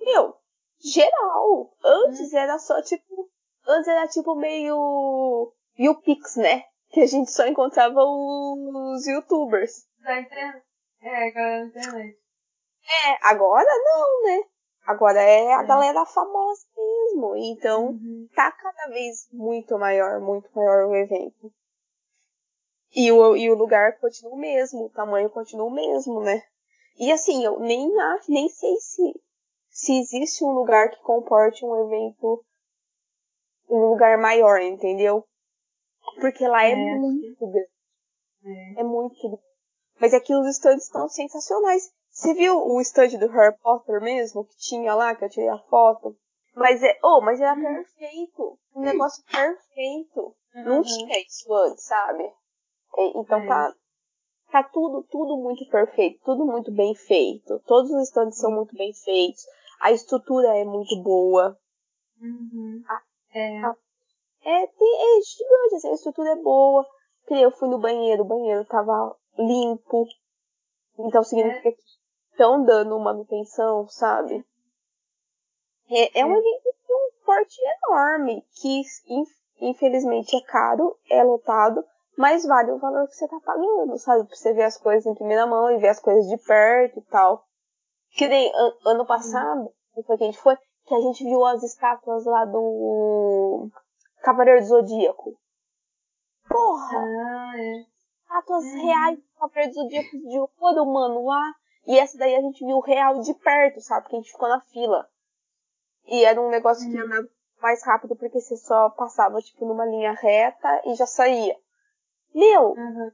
[0.00, 0.36] Meu,
[0.78, 1.72] geral.
[1.84, 3.28] Antes era só tipo.
[3.66, 5.52] Antes era tipo meio.
[5.78, 6.64] YouPix, né?
[6.90, 9.86] Que a gente só encontrava os youtubers.
[10.02, 10.60] Da.
[11.02, 12.18] É, galera da internet.
[13.06, 14.42] É, agora não, né?
[14.86, 15.66] Agora é a É.
[15.66, 17.36] galera famosa mesmo.
[17.36, 18.28] Então, Uhum.
[18.34, 21.52] tá cada vez muito maior, muito maior o evento.
[22.94, 26.42] E o, e o lugar continua o mesmo, o tamanho continua o mesmo, né?
[26.98, 29.02] E assim, eu nem acho, nem sei se,
[29.68, 32.44] se existe um lugar que comporte um evento,
[33.68, 35.24] um lugar maior, entendeu?
[36.20, 37.70] Porque lá é, É, muito grande.
[38.44, 38.80] É.
[38.80, 39.49] É muito grande.
[40.00, 41.90] Mas aqui os stands estão sensacionais.
[42.10, 45.58] Você viu o stand do Harry Potter mesmo, que tinha lá, que eu tirei a
[45.58, 46.16] foto?
[46.54, 48.58] Mas é, oh, mas era perfeito.
[48.74, 50.34] Um negócio perfeito.
[50.54, 50.82] Não Uhum.
[50.82, 52.32] tinha isso antes, sabe?
[53.14, 53.46] Então É.
[53.46, 53.74] tá,
[54.50, 57.60] tá tudo, tudo muito perfeito, tudo muito bem feito.
[57.66, 59.42] Todos os stands são muito bem feitos.
[59.80, 61.56] A estrutura é muito boa.
[62.20, 62.82] Uhum.
[62.88, 63.58] Ah, É.
[63.62, 63.76] ah.
[64.42, 66.84] É, tem, é gigante, assim, a estrutura é boa.
[67.30, 69.14] Eu fui no banheiro, o banheiro tava
[69.46, 70.06] limpo.
[70.98, 71.82] Então significa que
[72.32, 74.44] estão dando manutenção, sabe?
[75.90, 76.38] É, é um É.
[76.38, 78.82] evento com transporte enorme, que
[79.60, 81.84] infelizmente é caro, é lotado,
[82.16, 84.26] mas vale o valor que você tá pagando, sabe?
[84.26, 87.02] Pra você ver as coisas em primeira mão e ver as coisas de perto e
[87.02, 87.44] tal.
[88.12, 91.44] Que nem an ano passado, que foi que a gente foi, que a gente viu
[91.46, 93.68] as estátuas lá do
[94.22, 95.34] Cavaleiro do Zodíaco.
[96.48, 96.98] Porra!
[96.98, 97.84] Ah, é.
[98.22, 98.86] Estátuas uhum.
[98.86, 101.54] reais do Cavaleiro do Zodíaco de ouro, mano, lá.
[101.86, 104.08] E essa daí a gente viu real de perto, sabe?
[104.08, 105.08] Que a gente ficou na fila.
[106.06, 106.92] E era um negócio uhum.
[106.92, 107.28] que andava
[107.60, 111.56] mais rápido porque você só passava, tipo, numa linha reta e já saía.
[112.34, 113.10] Meu, uhum.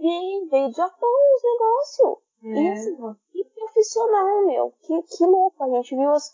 [0.00, 2.28] veio, veio de Japão os negócios.
[2.44, 2.74] É.
[2.74, 4.72] Isso, que profissional, meu.
[4.82, 5.62] Que, que louco.
[5.62, 6.32] A gente viu as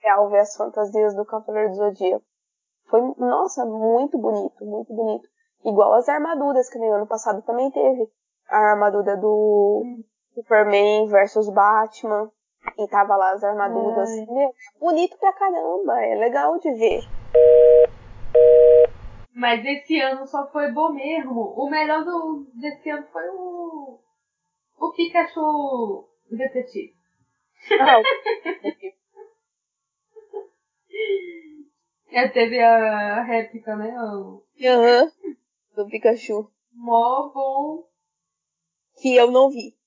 [0.00, 2.24] real ver as fantasias do Cavaleiro do Zodíaco.
[2.84, 5.28] Foi, nossa, muito bonito, muito bonito.
[5.64, 8.08] Igual as armaduras que no ano passado também teve.
[8.48, 10.04] A armadura do hum.
[10.34, 12.30] Superman versus Batman.
[12.78, 14.08] E tava lá as armaduras.
[14.08, 14.26] Ai.
[14.28, 16.00] Meu, bonito pra caramba.
[16.02, 17.00] É legal de ver.
[19.34, 21.54] Mas esse ano só foi bom mesmo.
[21.56, 24.00] O melhor do, desse ano foi o
[24.80, 26.94] o Pikachu detetive.
[27.80, 28.02] Ah, o
[32.10, 33.94] É, teve a réplica, né?
[33.96, 34.40] Aham.
[34.60, 35.36] Uhum.
[35.78, 36.50] Do Pikachu.
[36.72, 37.88] Mó bom.
[39.00, 39.78] Que eu não vi.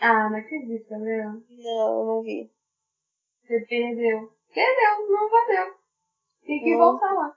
[0.00, 1.24] Ah, não acredito, né?
[1.24, 2.52] Não, eu não vi.
[3.42, 4.32] Você perdeu.
[4.54, 5.74] Perdeu, não valeu.
[6.46, 7.36] Tem que não, voltar lá.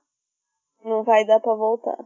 [0.84, 1.98] Não vai dar pra voltar.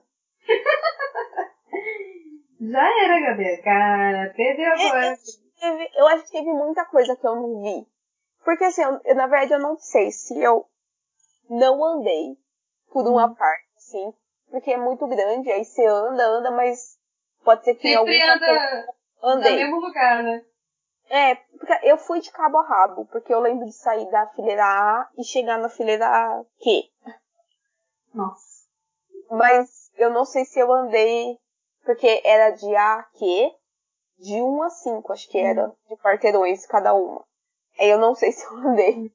[2.62, 3.62] Já era, Gabi.
[3.62, 5.18] Cara, perdeu é, agora.
[5.62, 7.86] É, eu acho que teve muita coisa que eu não vi.
[8.46, 10.66] Porque assim, eu, na verdade eu não sei se eu
[11.50, 12.38] não andei
[12.94, 13.36] por uma hum.
[13.36, 14.14] parte, assim.
[14.52, 17.00] Porque é muito grande, aí você anda, anda, mas
[17.44, 18.86] pode ser que Sempre em algum anda
[19.24, 19.52] andei.
[19.52, 20.46] no mesmo lugar, né?
[21.10, 24.64] É, porque eu fui de cabo a rabo, porque eu lembro de sair da fileira
[24.64, 26.84] A e chegar na fileira Q.
[28.14, 28.68] Nossa.
[29.30, 31.38] Mas eu não sei se eu andei
[31.84, 33.56] porque era de A a Q,
[34.20, 35.76] de 1 a 5, acho que era, hum.
[35.90, 37.26] de quarteirões cada uma.
[37.80, 39.12] Aí eu não sei se eu andei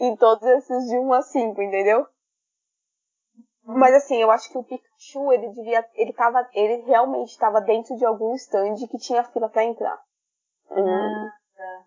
[0.00, 2.06] em todos esses de 1 a 5, entendeu?
[3.66, 3.78] Hum.
[3.78, 7.96] Mas assim, eu acho que o Pikachu, ele devia, ele tava, ele realmente estava dentro
[7.96, 9.98] de algum stand que tinha fila para entrar.
[10.70, 10.84] Hum.
[10.88, 11.84] Ah.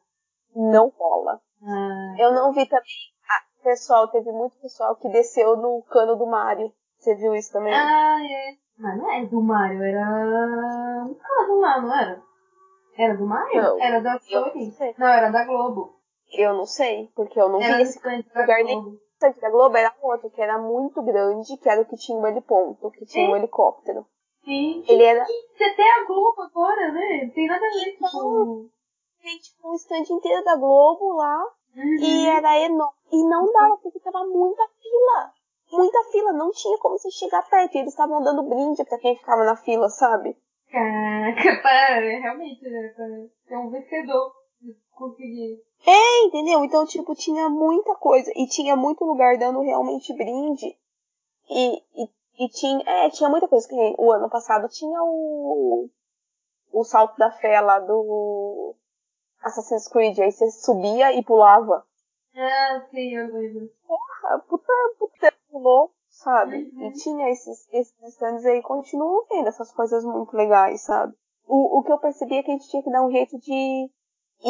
[0.55, 1.41] Não rola.
[1.63, 2.15] Ah.
[2.17, 2.85] Eu não vi também,
[3.29, 6.71] ah, pessoal, teve muito pessoal que desceu no cano do Mario.
[6.97, 7.73] Você viu isso também?
[7.73, 8.55] Ah, é.
[8.77, 12.21] Mas não é do Mario, era um carro lá, não era?
[12.97, 13.61] Era do Mario?
[13.61, 14.73] Não, era da Sony?
[14.79, 15.99] Não, não, era da Globo.
[16.31, 18.99] Eu não sei, porque eu não era vi esse lugar nem.
[19.29, 22.27] O da Globo era outro, que era muito grande, que era o que tinha um
[22.27, 23.29] heliponto, que tinha é?
[23.29, 24.05] um helicóptero.
[24.43, 24.83] Sim.
[24.87, 25.25] Ele era.
[25.25, 27.31] Você tem a Globo agora, né?
[27.33, 28.07] Tem nada a ver com.
[28.07, 28.69] Então,
[29.21, 31.43] tem tipo um stand inteiro da Globo lá.
[31.75, 31.97] Uhum.
[31.99, 32.93] E era enorme.
[33.11, 35.33] E não dava, porque tava muita fila
[35.71, 37.75] muita fila, não tinha como você chegar perto.
[37.75, 40.35] E eles estavam dando brinde pra quem ficava na fila, sabe?
[40.71, 42.93] Caraca, para, realmente, né?
[42.95, 43.05] Pra
[43.47, 44.33] ser um vencedor
[44.95, 45.61] conseguir.
[45.85, 46.63] É, entendeu?
[46.63, 48.31] Então, tipo, tinha muita coisa.
[48.35, 50.75] E tinha muito lugar dando realmente brinde.
[51.49, 53.67] E, e, e tinha, é, tinha muita coisa.
[53.67, 55.89] Que o ano passado tinha o,
[56.71, 58.73] o salto da fé lá do
[59.43, 60.19] Assassin's Creed.
[60.19, 61.85] Aí você subia e pulava.
[62.35, 63.69] Ah, sim, eu lembro.
[63.87, 66.69] Porra, puta, puta pulou, sabe?
[66.73, 66.87] Uhum.
[66.87, 71.15] E tinha esses, esses stands aí, continuam tendo essas coisas muito legais, sabe?
[71.47, 73.89] O, o que eu percebi é que a gente tinha que dar um jeito de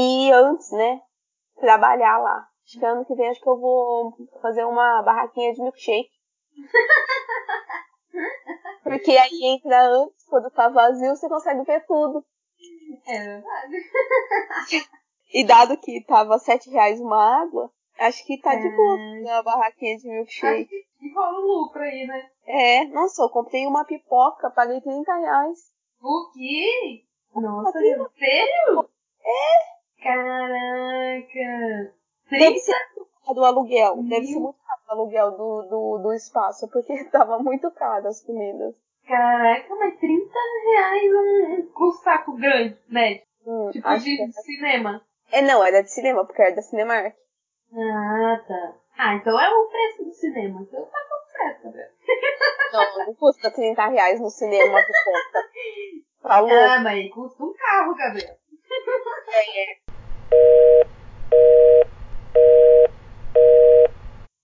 [0.01, 1.01] ir antes, né?
[1.59, 2.47] Trabalhar lá.
[2.65, 6.09] Acho que ano que vem acho que eu vou fazer uma barraquinha de milkshake.
[8.83, 12.25] Porque aí entra antes, quando tá vazio, você consegue ver tudo.
[13.07, 13.75] É verdade.
[15.33, 18.57] e dado que tava sete reais uma água, acho que tá é.
[18.57, 20.85] de boa uma barraquinha de milkshake.
[21.01, 22.29] E rola um lucro aí, né?
[22.45, 25.71] É, nossa, eu comprei uma pipoca, paguei 30 reais.
[26.01, 27.03] O quê?
[27.35, 28.09] Nossa, sério?
[29.23, 29.74] É.
[30.05, 31.93] Caraca.
[32.29, 32.75] Deve ser
[33.33, 33.97] do aluguel.
[33.97, 34.09] Mil?
[34.09, 38.23] Deve ser muito caro o aluguel do, do, do espaço, porque tava muito caro as
[38.23, 38.75] comidas.
[39.07, 40.31] Caraca, mas 30
[40.69, 43.23] reais um, um saco grande, médio.
[43.47, 44.31] Hum, tipo de, é.
[44.31, 45.01] cinema.
[45.31, 47.15] É, não, era de cinema, porque era da Cinemark.
[47.73, 48.75] Ah, tá.
[48.97, 50.61] Ah, então é o preço do cinema.
[50.61, 51.89] Então tá tudo certo, Gabriel.
[52.73, 55.49] Não, não custa 30 reais no cinema de conta.
[56.25, 56.55] Tá louco.
[56.55, 58.35] Ah, mas custa um carro, Gabriel.
[59.27, 59.84] É, é.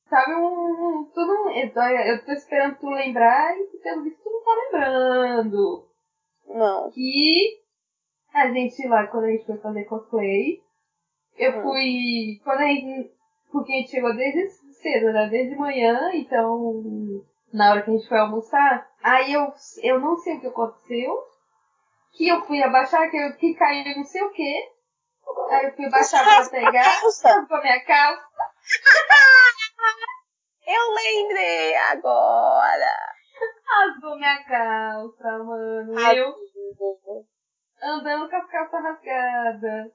[0.09, 1.09] Sabe um.
[1.13, 5.87] tu não, eu, tô, esperando tu lembrar e pelo visto tu não tá lembrando.
[6.47, 6.91] Não.
[6.91, 7.59] Que
[8.33, 10.61] a gente lá, quando a gente foi fazer cosplay,
[11.37, 11.61] eu hum.
[11.63, 12.41] fui.
[12.43, 13.11] Quando a gente
[13.51, 14.47] porque a gente chegou desde
[14.81, 19.51] cedo, era desde manhã, então na hora que a gente foi almoçar, aí eu,
[19.83, 21.13] eu não sei o que aconteceu,
[22.13, 24.69] que eu fui abaixar, que, eu, que caiu não sei o que,
[25.49, 27.01] aí eu fui abaixar pra pegar,
[27.47, 28.25] com a minha calça.
[30.67, 33.13] eu lembrei agora.
[33.67, 35.99] Rasgou minha calça, mano.
[35.99, 36.35] Eu
[37.83, 39.91] andando com a calça rasgada.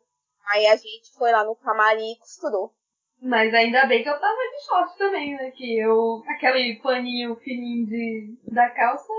[0.52, 2.72] Aí a gente foi lá no camarim e costurou.
[3.20, 5.50] Mas ainda bem que eu tava de short também, né?
[5.50, 6.22] Que eu.
[6.28, 9.12] Aquele paninho fininho de, da calça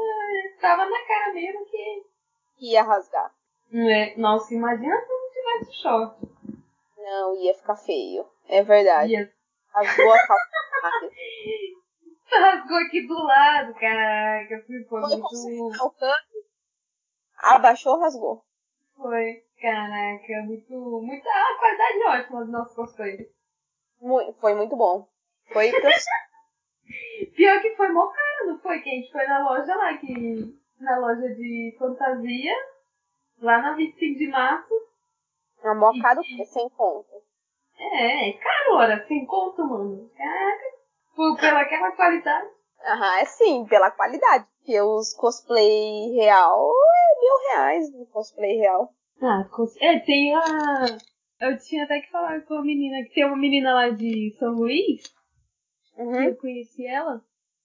[0.62, 2.06] tava na cara mesmo que.
[2.60, 3.32] Ia rasgar.
[3.73, 5.26] É, nossa, imagina se
[5.60, 6.17] tivesse short.
[6.97, 8.25] Não, ia ficar feio.
[8.47, 9.13] É verdade.
[9.13, 9.31] Ia.
[9.73, 11.10] Rasgou a calça.
[12.29, 14.63] Rasgou aqui do lado, caraca.
[14.67, 15.27] Foi Foi muito.
[17.39, 18.43] Abaixou, rasgou.
[18.95, 21.01] Foi, caraca, muito.
[21.01, 23.29] Muita a qualidade ótima do nosso cosplay.
[24.01, 25.07] Mu- Foi muito bom.
[25.53, 25.71] Foi.
[27.36, 28.79] Pior que foi mó caro, não foi?
[28.81, 30.57] Que a gente foi na loja lá, que.
[30.79, 32.53] Na loja de fantasia,
[33.41, 34.73] lá na 25 de março.
[35.63, 37.15] Uma mó caro que sem conta.
[37.79, 40.09] É, é caro, ora, sem conto, mano.
[40.17, 40.63] Caraca.
[41.15, 42.49] Por, pela aquela qualidade.
[42.85, 44.45] Aham, é sim, pela qualidade.
[44.57, 48.93] Porque os cosplay real é mil reais no cosplay real.
[49.21, 50.43] Ah, cos- é, tem a.
[51.39, 54.53] Eu tinha até que falar com a menina, que tem uma menina lá de São
[54.53, 55.01] Luís,
[55.97, 56.23] Uhum.
[56.23, 57.21] eu conheci ela,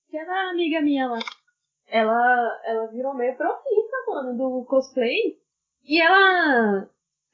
[0.08, 1.18] que era amiga minha lá.
[1.88, 5.38] Ela, ela virou meio profissa, mano, do cosplay.
[5.84, 6.88] E ela.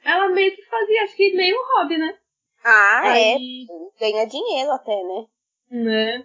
[0.05, 2.17] Ela meio que fazia, acho que meio hobby, né?
[2.65, 3.35] Ah, é.
[3.35, 3.67] Aí,
[3.99, 5.27] Ganha dinheiro até, né?
[5.71, 6.25] né?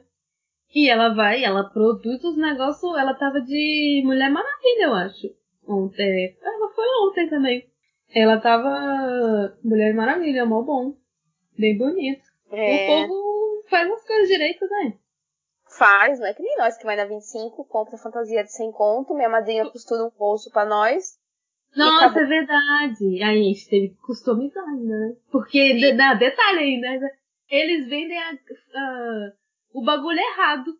[0.73, 2.95] E ela vai, ela produz os negócios.
[2.97, 5.27] Ela tava de Mulher Maravilha, eu acho.
[5.67, 6.37] Ontem.
[6.41, 7.69] Ela foi ontem também.
[8.13, 9.57] Ela tava.
[9.63, 10.95] Mulher Maravilha, mó bom.
[11.57, 12.23] Bem bonito.
[12.51, 14.97] É, O povo faz as coisas direito, né?
[15.77, 19.15] faz, não é que nem nós que vai na 25, compra fantasia de 100 conto,
[19.15, 21.17] minha madrinha costura um bolso pra nós.
[21.75, 22.21] Nossa, acabou.
[22.21, 23.23] é verdade.
[23.23, 25.15] Aí a gente teve que customizar né?
[25.31, 27.09] Porque, de- dá detalhe ainda, né?
[27.49, 29.31] eles vendem a- a-
[29.73, 30.71] o bagulho errado.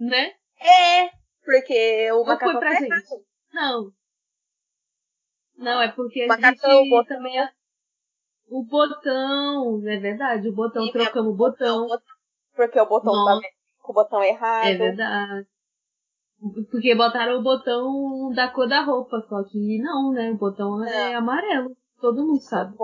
[0.00, 0.32] Né?
[0.60, 1.10] É,
[1.44, 2.84] porque o Ou foi pra tá gente?
[2.86, 3.24] errado.
[3.52, 3.92] Não.
[5.58, 7.16] Não, é porque a Macacão, gente botão.
[7.16, 7.48] também.
[8.48, 11.86] O botão, é verdade, o botão, E minha- trocamos o botão.
[12.54, 13.40] Porque o botão Nossa.
[13.42, 13.48] tá
[13.80, 14.66] com o botão errado.
[14.66, 15.46] É verdade.
[16.70, 20.30] Porque botaram o botão da cor da roupa, só que não, né?
[20.32, 21.76] O botão é amarelo.
[22.00, 22.76] Todo mundo sabe.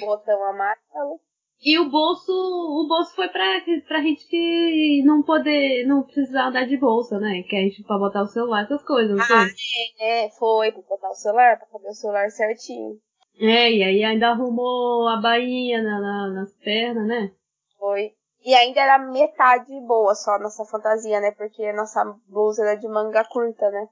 [0.00, 1.20] Botão amarelo.
[1.64, 3.42] E o bolso, o bolso foi pra,
[3.86, 7.42] pra gente que não poder, não precisar andar de bolsa, né?
[7.48, 9.46] Que a gente pra botar o celular, essas coisas, não foi?
[10.00, 12.98] É, foi pra botar o celular, pra caber o celular certinho.
[13.38, 17.30] É, e aí ainda arrumou a bainha na, na- nas pernas, né?
[17.78, 18.12] Foi.
[18.44, 21.32] E ainda era metade boa só nossa fantasia, né?
[21.32, 23.88] Porque nossa blusa era de manga curta, né?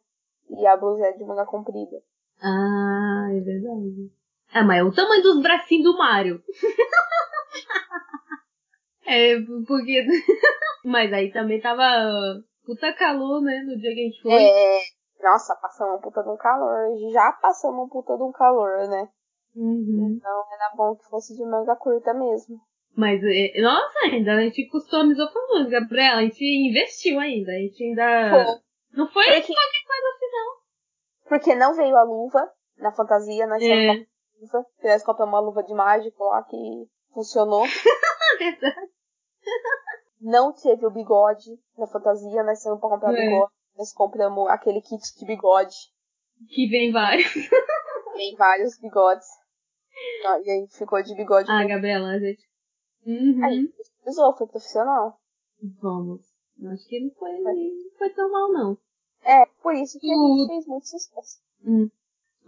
[0.51, 1.97] E a blusa é de manga comprida.
[2.43, 4.13] Ah, é verdade.
[4.53, 6.43] Ah, mas é o tamanho dos bracinhos do Mario.
[9.07, 10.07] é, porque.
[10.85, 11.83] mas aí também tava
[12.67, 13.63] puta calor, né?
[13.67, 14.35] No dia que a gente foi.
[14.35, 14.81] É.
[15.23, 16.95] Nossa, passamos um puta de um calor.
[17.11, 19.09] Já passamos um puta de um calor, né?
[19.57, 20.19] Uhum.
[20.19, 22.61] Então era bom que fosse de manga curta mesmo.
[22.97, 27.51] Mas, é, nossa, ainda a gente customizou falando, Gabriela, a gente investiu ainda.
[27.53, 28.31] A gente ainda.
[28.31, 28.63] Foi.
[28.99, 30.63] Não foi Porque- qualquer coisa assim, não.
[31.29, 33.87] Porque não veio a luva na fantasia, nós É.
[33.87, 33.93] é.
[34.41, 34.67] luva.
[34.81, 36.57] que Nós compramos uma luva de mágico lá que
[37.15, 37.63] funcionou.
[38.39, 38.91] Verdade.
[40.21, 43.27] Não teve o bigode na fantasia, nós saímos pra comprar É.
[43.27, 43.53] bigode.
[43.77, 45.75] Nós compramos aquele kit de bigode.
[46.49, 47.33] Que vem vários.
[48.15, 49.27] Tem vários bigodes.
[50.27, 51.51] Ah, E aí ficou de bigode.
[51.51, 51.69] Ah, mesmo.
[51.71, 52.43] Gabriela, a gente.
[53.07, 53.45] Uhum.
[53.45, 53.69] Aí,
[54.07, 55.19] usou, foi profissional.
[55.81, 56.21] Vamos.
[56.73, 57.55] Acho que não foi, não
[57.99, 58.79] foi tão mal, não.
[59.25, 60.39] É, por isso que a Tudo.
[60.39, 61.41] gente fez muito sucesso.
[61.65, 61.89] Hum.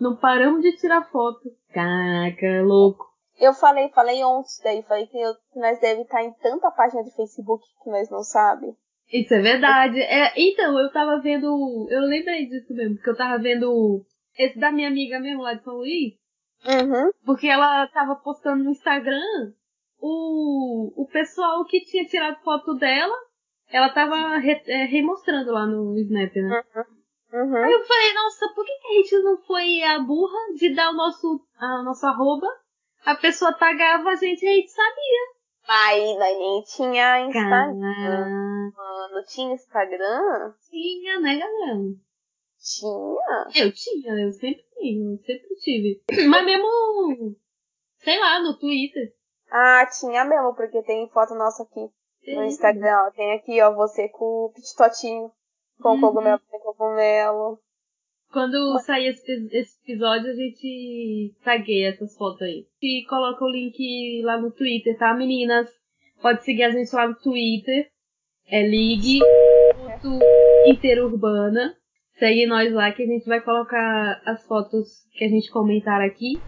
[0.00, 1.50] Não paramos de tirar foto.
[1.72, 3.06] Caraca, louco.
[3.38, 7.02] Eu falei, falei ontem daí, falei que, eu- que nós deve estar em tanta página
[7.02, 8.74] de Facebook que nós não sabe.
[9.12, 10.00] Isso é verdade.
[10.00, 11.86] É, então, eu tava vendo.
[11.90, 14.04] Eu lembrei disso mesmo, porque eu tava vendo
[14.38, 16.14] esse da minha amiga mesmo lá de São Luís.
[16.66, 17.10] Uhum.
[17.24, 19.52] Porque ela tava postando no Instagram
[20.06, 23.16] o, o pessoal que tinha tirado foto dela.
[23.70, 26.62] Ela tava re, é, remostrando lá no Snap, né?
[27.32, 27.56] Uhum.
[27.56, 30.92] Aí eu falei, nossa, por que, a gente não foi a burra de dar o
[30.92, 32.46] nosso, a nossa arroba?
[33.06, 35.34] A pessoa tagava a gente e a gente sabia.
[35.66, 38.72] Aí nós nem tinha Instagram.
[38.76, 40.52] Mano, tinha Instagram?
[40.70, 41.80] tinha, né, galera?
[42.62, 43.64] Tinha.
[43.64, 46.02] Eu tinha, eu sempre tinha, eu sempre tive.
[46.28, 47.36] Mas mesmo,
[47.98, 49.14] sei lá, no Twitter.
[49.56, 51.88] Ah, tinha mesmo, porque tem foto nossa aqui.
[52.26, 55.30] No Instagram, ó, tem aqui, ó, você com o pititotinho.
[55.80, 56.00] Com Uhum.
[56.00, 57.60] cogumelo, sem cogumelo.
[58.32, 62.66] Quando sair esse, esse episódio, a gente tagueia essas fotos aí.
[62.82, 65.70] E coloca o link lá no Twitter, tá, meninas?
[66.20, 67.88] Pode seguir a gente lá no Twitter.
[68.48, 69.20] É Ligue
[70.66, 71.76] Interurbana.
[72.18, 76.40] Segue nós lá que a gente vai colocar as fotos que a gente comentar aqui.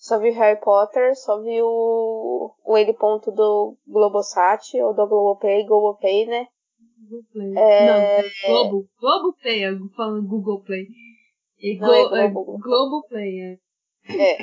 [0.00, 5.62] Só vi Harry Potter, só vi o, o N ponto do Globosat, ou do Globopay,
[5.66, 6.46] Globopay, né?
[6.98, 7.54] Google Play.
[7.58, 8.88] É- Não, Globo.
[8.98, 9.60] Globo Play,
[9.94, 10.86] falando Google Play.
[11.58, 12.58] E Não, é é Globo.
[12.58, 13.58] Globo Play, é.
[14.08, 14.38] É.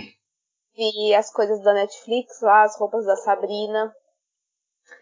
[0.76, 3.92] Vi as coisas da Netflix lá, as roupas da Sabrina.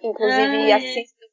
[0.01, 1.26] Inclusive, Ai, assista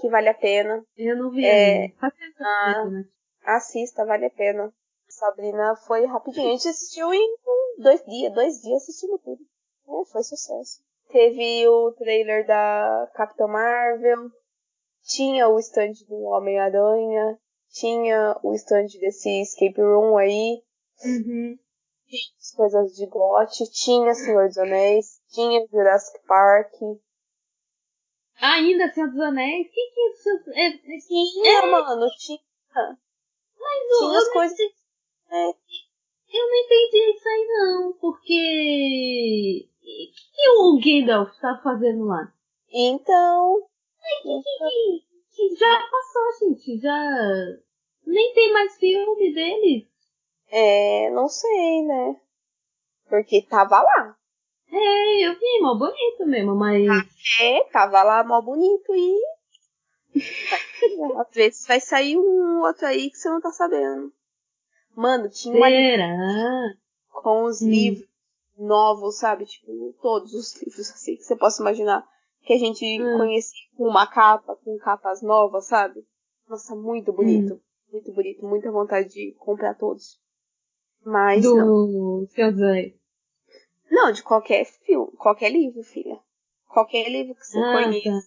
[0.00, 0.84] que vale a pena.
[0.96, 1.74] Eu não vi É.
[1.86, 1.94] ainda.
[2.02, 2.84] Eu Ah.
[2.88, 3.04] né?
[3.44, 4.72] Assista, vale a pena.
[5.18, 6.48] Sabrina foi rapidinho.
[6.48, 7.36] A gente assistiu em
[7.78, 9.42] dois dias, dois dias assistimos tudo.
[9.88, 10.80] É, foi sucesso.
[11.10, 14.30] Teve o trailer da Capitã Marvel.
[15.02, 17.38] Tinha o stand do Homem-Aranha.
[17.70, 20.62] Tinha o stand desse escape room aí.
[21.04, 21.58] Uhum.
[22.38, 23.70] As coisas de GOT.
[23.72, 25.20] Tinha Senhor dos Anéis.
[25.30, 26.74] Tinha Jurassic Park.
[28.40, 29.66] Ainda Senhor dos Anéis?
[29.66, 30.50] O que que é isso?
[30.50, 32.38] É, é, Tinha, mano, tinha.
[33.58, 34.77] mas Tinha as coisas.
[35.30, 35.48] É,
[36.30, 39.68] eu não entendi isso aí não, porque...
[39.78, 42.32] O que, que o Gandalf tá fazendo lá?
[42.70, 43.66] então.
[44.22, 45.02] Que,
[45.34, 46.94] que já passou, gente, já...
[48.06, 49.88] Nem tem mais filme dele.
[50.50, 52.20] É, não sei, né?
[53.08, 54.16] Porque tava lá.
[54.70, 56.86] É, eu vi, mó bonito mesmo, mas...
[57.40, 59.18] É, tava lá mó bonito e.
[61.20, 64.12] Às vezes vai sair um outro aí que você não tá sabendo.
[64.98, 66.74] Mano, tinha uma Será?
[67.22, 67.68] com os Hum.
[67.70, 68.08] livros
[68.58, 69.46] novos, sabe?
[69.46, 72.04] Tipo, todos os livros assim que você possa imaginar.
[72.42, 73.16] Que a gente Hum.
[73.16, 76.04] conhecia com uma capa, com capas novas, sabe?
[76.48, 77.62] Nossa, muito bonito.
[77.92, 78.44] Muito bonito.
[78.44, 80.20] Muita vontade de comprar todos.
[81.04, 82.24] Mas não.
[82.24, 82.94] Do Senhor dos Anéis.
[83.88, 86.18] Não, de qualquer filme, qualquer livro, filha.
[86.66, 88.26] Qualquer livro que você Ah, conheça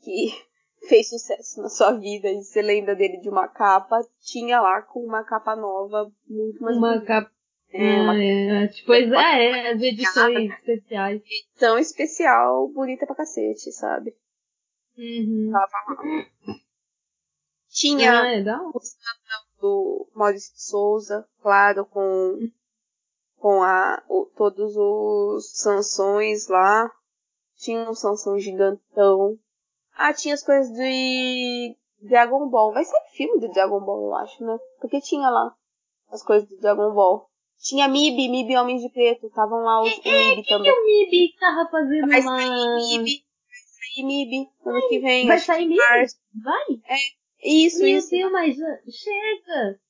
[0.00, 0.47] que
[0.88, 5.00] fez sucesso na sua vida e você lembra dele de uma capa, tinha lá com
[5.04, 7.06] uma capa nova, muito mais Uma bonita.
[7.06, 7.30] capa...
[7.70, 8.16] É, uma Ah,
[8.64, 11.20] é, tipo, ah, é, as edições especiais.
[11.26, 14.14] edição especial, bonita pra cacete, sabe?
[14.96, 15.52] Uhum.
[17.68, 18.72] Tinha Ah, é hora.
[19.60, 22.38] do Maurício de Souza, claro, com,
[23.36, 26.90] com a, o- todos os Sansões lá.
[27.56, 29.38] Tinha um Sansão gigantão.
[29.98, 32.72] Ah, tinha as coisas de Dragon Ball.
[32.72, 34.56] Vai ser filme de Dragon Ball, eu acho, né?
[34.80, 35.52] Porque tinha lá
[36.10, 37.28] as coisas de Dragon Ball.
[37.60, 39.26] Tinha Mib, Mib Homens de Preto.
[39.26, 40.70] Estavam lá os o Mib O que também.
[40.72, 43.04] o Mib tava fazendo Vai sair Mib.
[43.04, 45.26] Vai sair Mib ano que vem.
[45.26, 45.76] Vai que sair Mib?
[45.78, 46.16] março.
[46.44, 46.80] Vai?
[47.42, 48.10] Isso, Meu isso.
[48.10, 49.80] Deus, mas já- chega!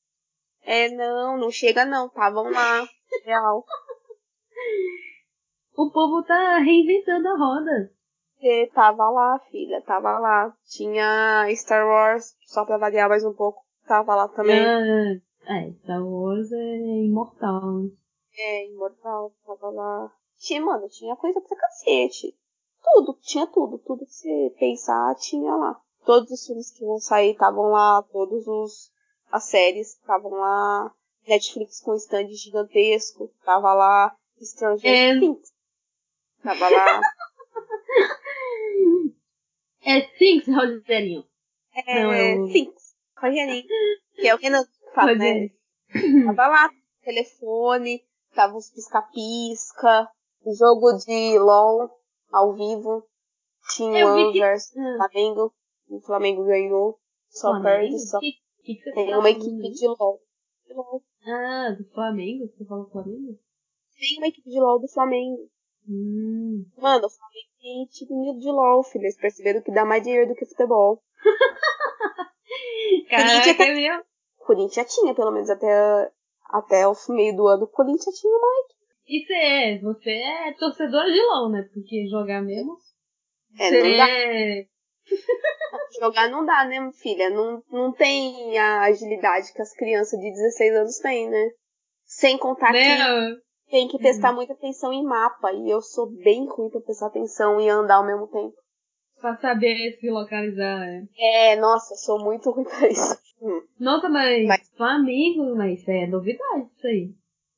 [0.62, 2.06] É, não, não chega não.
[2.06, 2.88] Estavam lá.
[3.24, 3.64] Real.
[5.76, 7.92] O povo tá reinventando a roda.
[8.40, 10.54] Você tava lá, filha, tava lá.
[10.68, 14.64] Tinha Star Wars, só pra variar mais um pouco, tava lá também.
[14.64, 17.82] Ah, é, Star Wars é imortal.
[17.82, 17.90] né?
[18.38, 20.12] É, Imortal, tava lá.
[20.38, 22.32] Tinha, mano, tinha coisa pra cacete.
[22.84, 23.78] Tudo, tinha tudo.
[23.78, 25.80] Tudo que você pensar, tinha lá.
[26.04, 28.92] Todos os filmes que vão sair estavam lá, todos os
[29.32, 30.92] as séries estavam lá.
[31.26, 34.14] Netflix com stand gigantesco, tava lá.
[34.40, 35.18] Stranger É.
[35.18, 35.52] Things,
[36.44, 37.00] tava lá.
[39.90, 41.24] É Things, Rogerinho.
[41.74, 43.64] É, Não, é o- Things, Rogerinho,
[44.16, 45.48] que é o Renan que fala, né?
[46.26, 46.70] Tava lá,
[47.02, 50.08] telefone, tava os pisca-pisca,
[50.58, 51.90] jogo de LOL
[52.32, 53.04] ao vivo,
[53.78, 55.54] vi One que- versus Ah, Flamengo,
[55.88, 56.98] o Flamengo ganhou,
[57.30, 57.64] só Flamengo?
[57.64, 58.32] perde, só Que,
[58.62, 60.20] que tem uma equipe de LOL.
[60.66, 61.02] De LOL.
[61.26, 62.46] Ah, do Flamengo?
[62.46, 63.38] Você falou Flamengo?
[63.98, 65.48] Tem uma equipe de LOL do Flamengo.
[65.88, 66.66] Hum.
[66.76, 69.04] Mano, o Flamengo tem time de LOL, filho.
[69.04, 71.02] Eles perceberam que dá mais dinheiro do que futebol.
[73.10, 74.02] Caraca, é mesmo?
[74.40, 76.10] O Corinthians tinha, pelo menos até,
[76.50, 78.48] até o meio do ano, o Corinthians tinha uma
[79.06, 81.68] E você é, você é torcedora de LOL, né?
[81.72, 82.76] Porque jogar mesmo.
[83.58, 84.10] É, você não dá.
[84.10, 84.66] é.
[85.98, 87.30] Jogar não dá, né, filha?
[87.30, 91.50] Não, não tem a agilidade que as crianças de 16 anos têm, né?
[92.04, 92.78] Sem contar que?
[93.70, 95.52] Tem que prestar muita atenção em mapa.
[95.52, 98.54] E eu sou bem ruim pra prestar atenção e andar ao mesmo tempo.
[99.20, 100.86] Pra saber se localizar.
[101.18, 101.52] É.
[101.52, 103.16] É, nossa, eu sou muito ruim pra isso.
[103.42, 107.14] Hum, Nossa, mas, Mas- Flamengo, mas é novidade isso aí.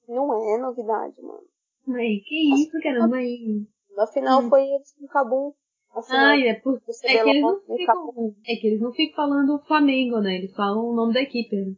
[0.08, 1.42] não é novidade, mano.
[1.86, 3.62] Mas que isso, caramba aí.
[3.96, 4.48] Na final Hum.
[4.50, 5.52] foi eles com o Cabum.
[5.94, 6.76] A final Ah, é, por...
[7.04, 10.36] é, que eles não ficam, é que eles não ficam falando Flamengo, né?
[10.36, 11.56] Eles falam o nome da equipe.
[11.56, 11.72] né?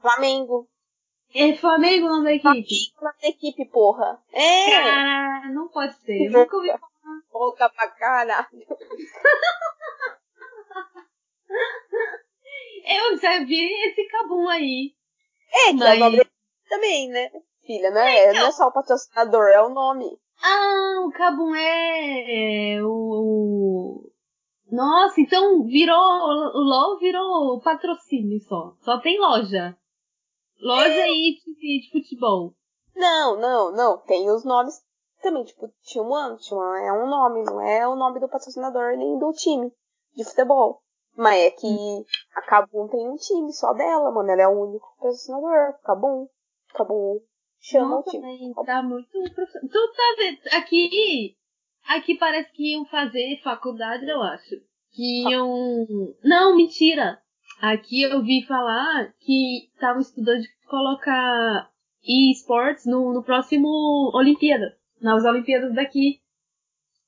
[0.00, 0.68] Flamengo.
[1.34, 2.74] É Flamengo o nome da equipe?
[3.00, 4.18] Na equipe, porra.
[4.32, 4.70] É!
[4.70, 6.26] Cara, não pode ser.
[6.26, 6.90] Eu nunca ouvi falar.
[7.32, 8.46] Boca pra caralho.
[12.84, 14.92] Eu já vi esse cabum aí.
[15.52, 16.30] É, que Mas- é o nome dele
[16.68, 17.30] também, né?
[17.66, 20.06] Filha, não é, não é só o patrocinador, é o nome.
[20.42, 24.10] Ah, o cabum é o.
[24.72, 25.96] Nossa, então virou.
[25.98, 28.74] O LOL virou patrocínio só.
[28.80, 29.76] Só tem loja.
[30.60, 32.54] Loja e de, de futebol.
[32.94, 33.98] Não, não, não.
[33.98, 34.74] Tem os nomes
[35.22, 35.44] também.
[35.44, 39.72] Tipo, T1, T1 é um nome, não é o nome do patrocinador nem do time
[40.14, 40.82] de futebol.
[41.16, 41.66] Mas é que
[42.34, 44.30] a Kabum tem um time só dela, mano.
[44.30, 45.74] Ela é o único patrocinador.
[45.82, 46.28] Kabum.
[46.74, 47.20] Kabum
[47.60, 48.52] chama Nossa, o time.
[48.54, 49.68] mas tá muito profissional.
[49.70, 50.38] Tu tá vendo?
[50.56, 51.36] Aqui.
[51.88, 54.56] Aqui parece que iam fazer faculdade, eu acho.
[54.92, 56.14] Que iam.
[56.22, 57.20] Não, mentira!
[57.60, 61.70] Aqui eu vi falar que estavam estudando de colocar
[62.02, 64.76] esportes no, no próximo Olimpíada.
[65.00, 66.20] Nas Olimpíadas daqui.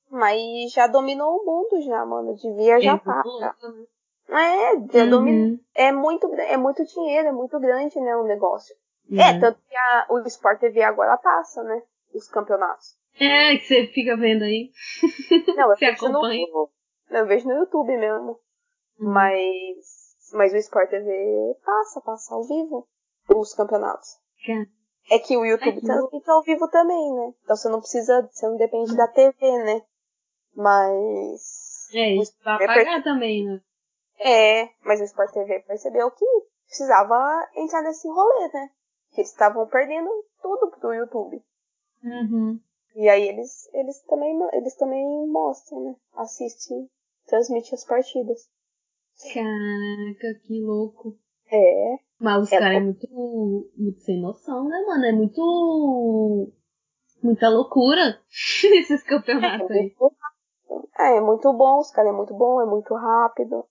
[0.09, 2.35] Mas já dominou o mundo já, mano.
[2.35, 3.53] Devia já louco, né?
[4.29, 5.15] É, já.
[5.15, 5.59] Uhum.
[5.75, 8.75] É muito, é muito dinheiro, é muito grande, né, o negócio.
[9.09, 9.19] Uhum.
[9.19, 11.81] É, tanto que a, o Sport TV agora passa, né?
[12.13, 12.95] Os campeonatos.
[13.19, 14.71] É, que você fica vendo aí.
[15.55, 16.45] Não, eu Você vejo no, acompanha?
[17.11, 18.39] eu vejo no YouTube mesmo.
[18.99, 19.11] Uhum.
[19.11, 20.02] Mas,
[20.33, 22.87] mas o Sport TV passa, passa ao vivo
[23.29, 24.17] os campeonatos.
[24.45, 24.67] Cara,
[25.11, 27.33] É que o YouTube transmite ao vivo também, né?
[27.43, 29.81] Então você não precisa, você não depende da TV, né?
[30.55, 31.89] Mas.
[31.93, 33.61] É, o isso vai pagar também, né?
[34.19, 36.25] É, mas o Sport TV percebeu que
[36.67, 38.69] precisava entrar nesse rolê, né?
[39.11, 40.09] Que eles estavam perdendo
[40.41, 41.43] tudo pro YouTube.
[42.03, 42.59] Uhum.
[42.95, 45.95] E aí eles, eles também, eles também mostram, né?
[46.15, 46.73] Assiste,
[47.25, 48.49] transmite as partidas.
[49.21, 51.17] Caraca, que louco.
[51.51, 51.95] É.
[52.19, 53.07] Mas os É, caras é muito,
[53.77, 55.05] muito sem noção, né, mano?
[55.05, 56.51] É muito.
[57.21, 59.95] Muita loucura esses É campeonatos aí.
[59.99, 60.15] muito,
[60.99, 63.65] é, é muito bom, os caras é muito bom, é muito rápido.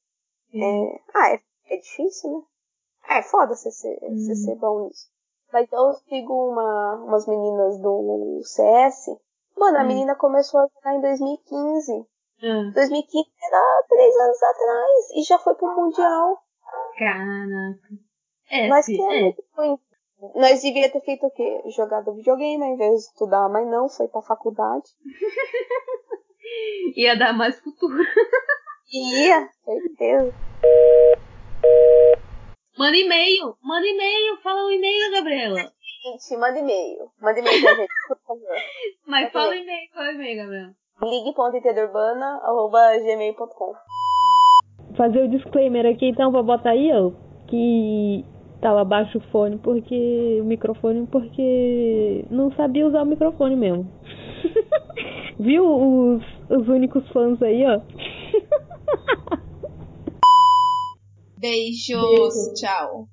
[0.55, 1.41] É, ah, é,
[1.75, 3.19] é difícil, né?
[3.19, 4.37] É foda você ser, você Uhum.
[4.37, 5.09] ser bom nisso.
[5.53, 9.19] Mas eu sigo uma, umas meninas do CS.
[9.57, 9.87] Mano, a Hum.
[9.87, 12.07] menina começou a jogar em 2015.
[12.45, 16.43] Ah, 2015 era três anos atrás e já foi pro Mundial.
[16.99, 17.79] caraca.
[18.51, 19.35] É, Nós que é é.
[19.57, 19.83] muito.
[20.37, 21.63] Nós devia ter feito o quê?
[21.75, 24.85] Jogado videogame ao invés de estudar, mas não, foi pra faculdade.
[26.97, 28.03] Ia dar mais futuro.
[28.93, 30.35] Ia, certeza.
[32.77, 35.73] Manda e-mail, manda e-mail, fala um e-mail, Gabriela.
[36.03, 37.11] Gente, manda e-mail.
[37.21, 38.57] Manda e-mail pra gente, por favor.
[39.07, 40.77] Mas fala o e-mail, fala o e-mail, Gabriela.
[41.03, 43.75] ligue.entedurbana.gmail.com
[44.97, 47.11] fazer o disclaimer aqui então pra botar aí, ó,
[47.47, 48.25] que
[48.61, 53.91] tava baixo o fone porque o microfone porque não sabia usar o microfone mesmo.
[55.39, 57.81] Viu os, os únicos fãs aí, ó?
[61.39, 63.07] Beijos, tchau.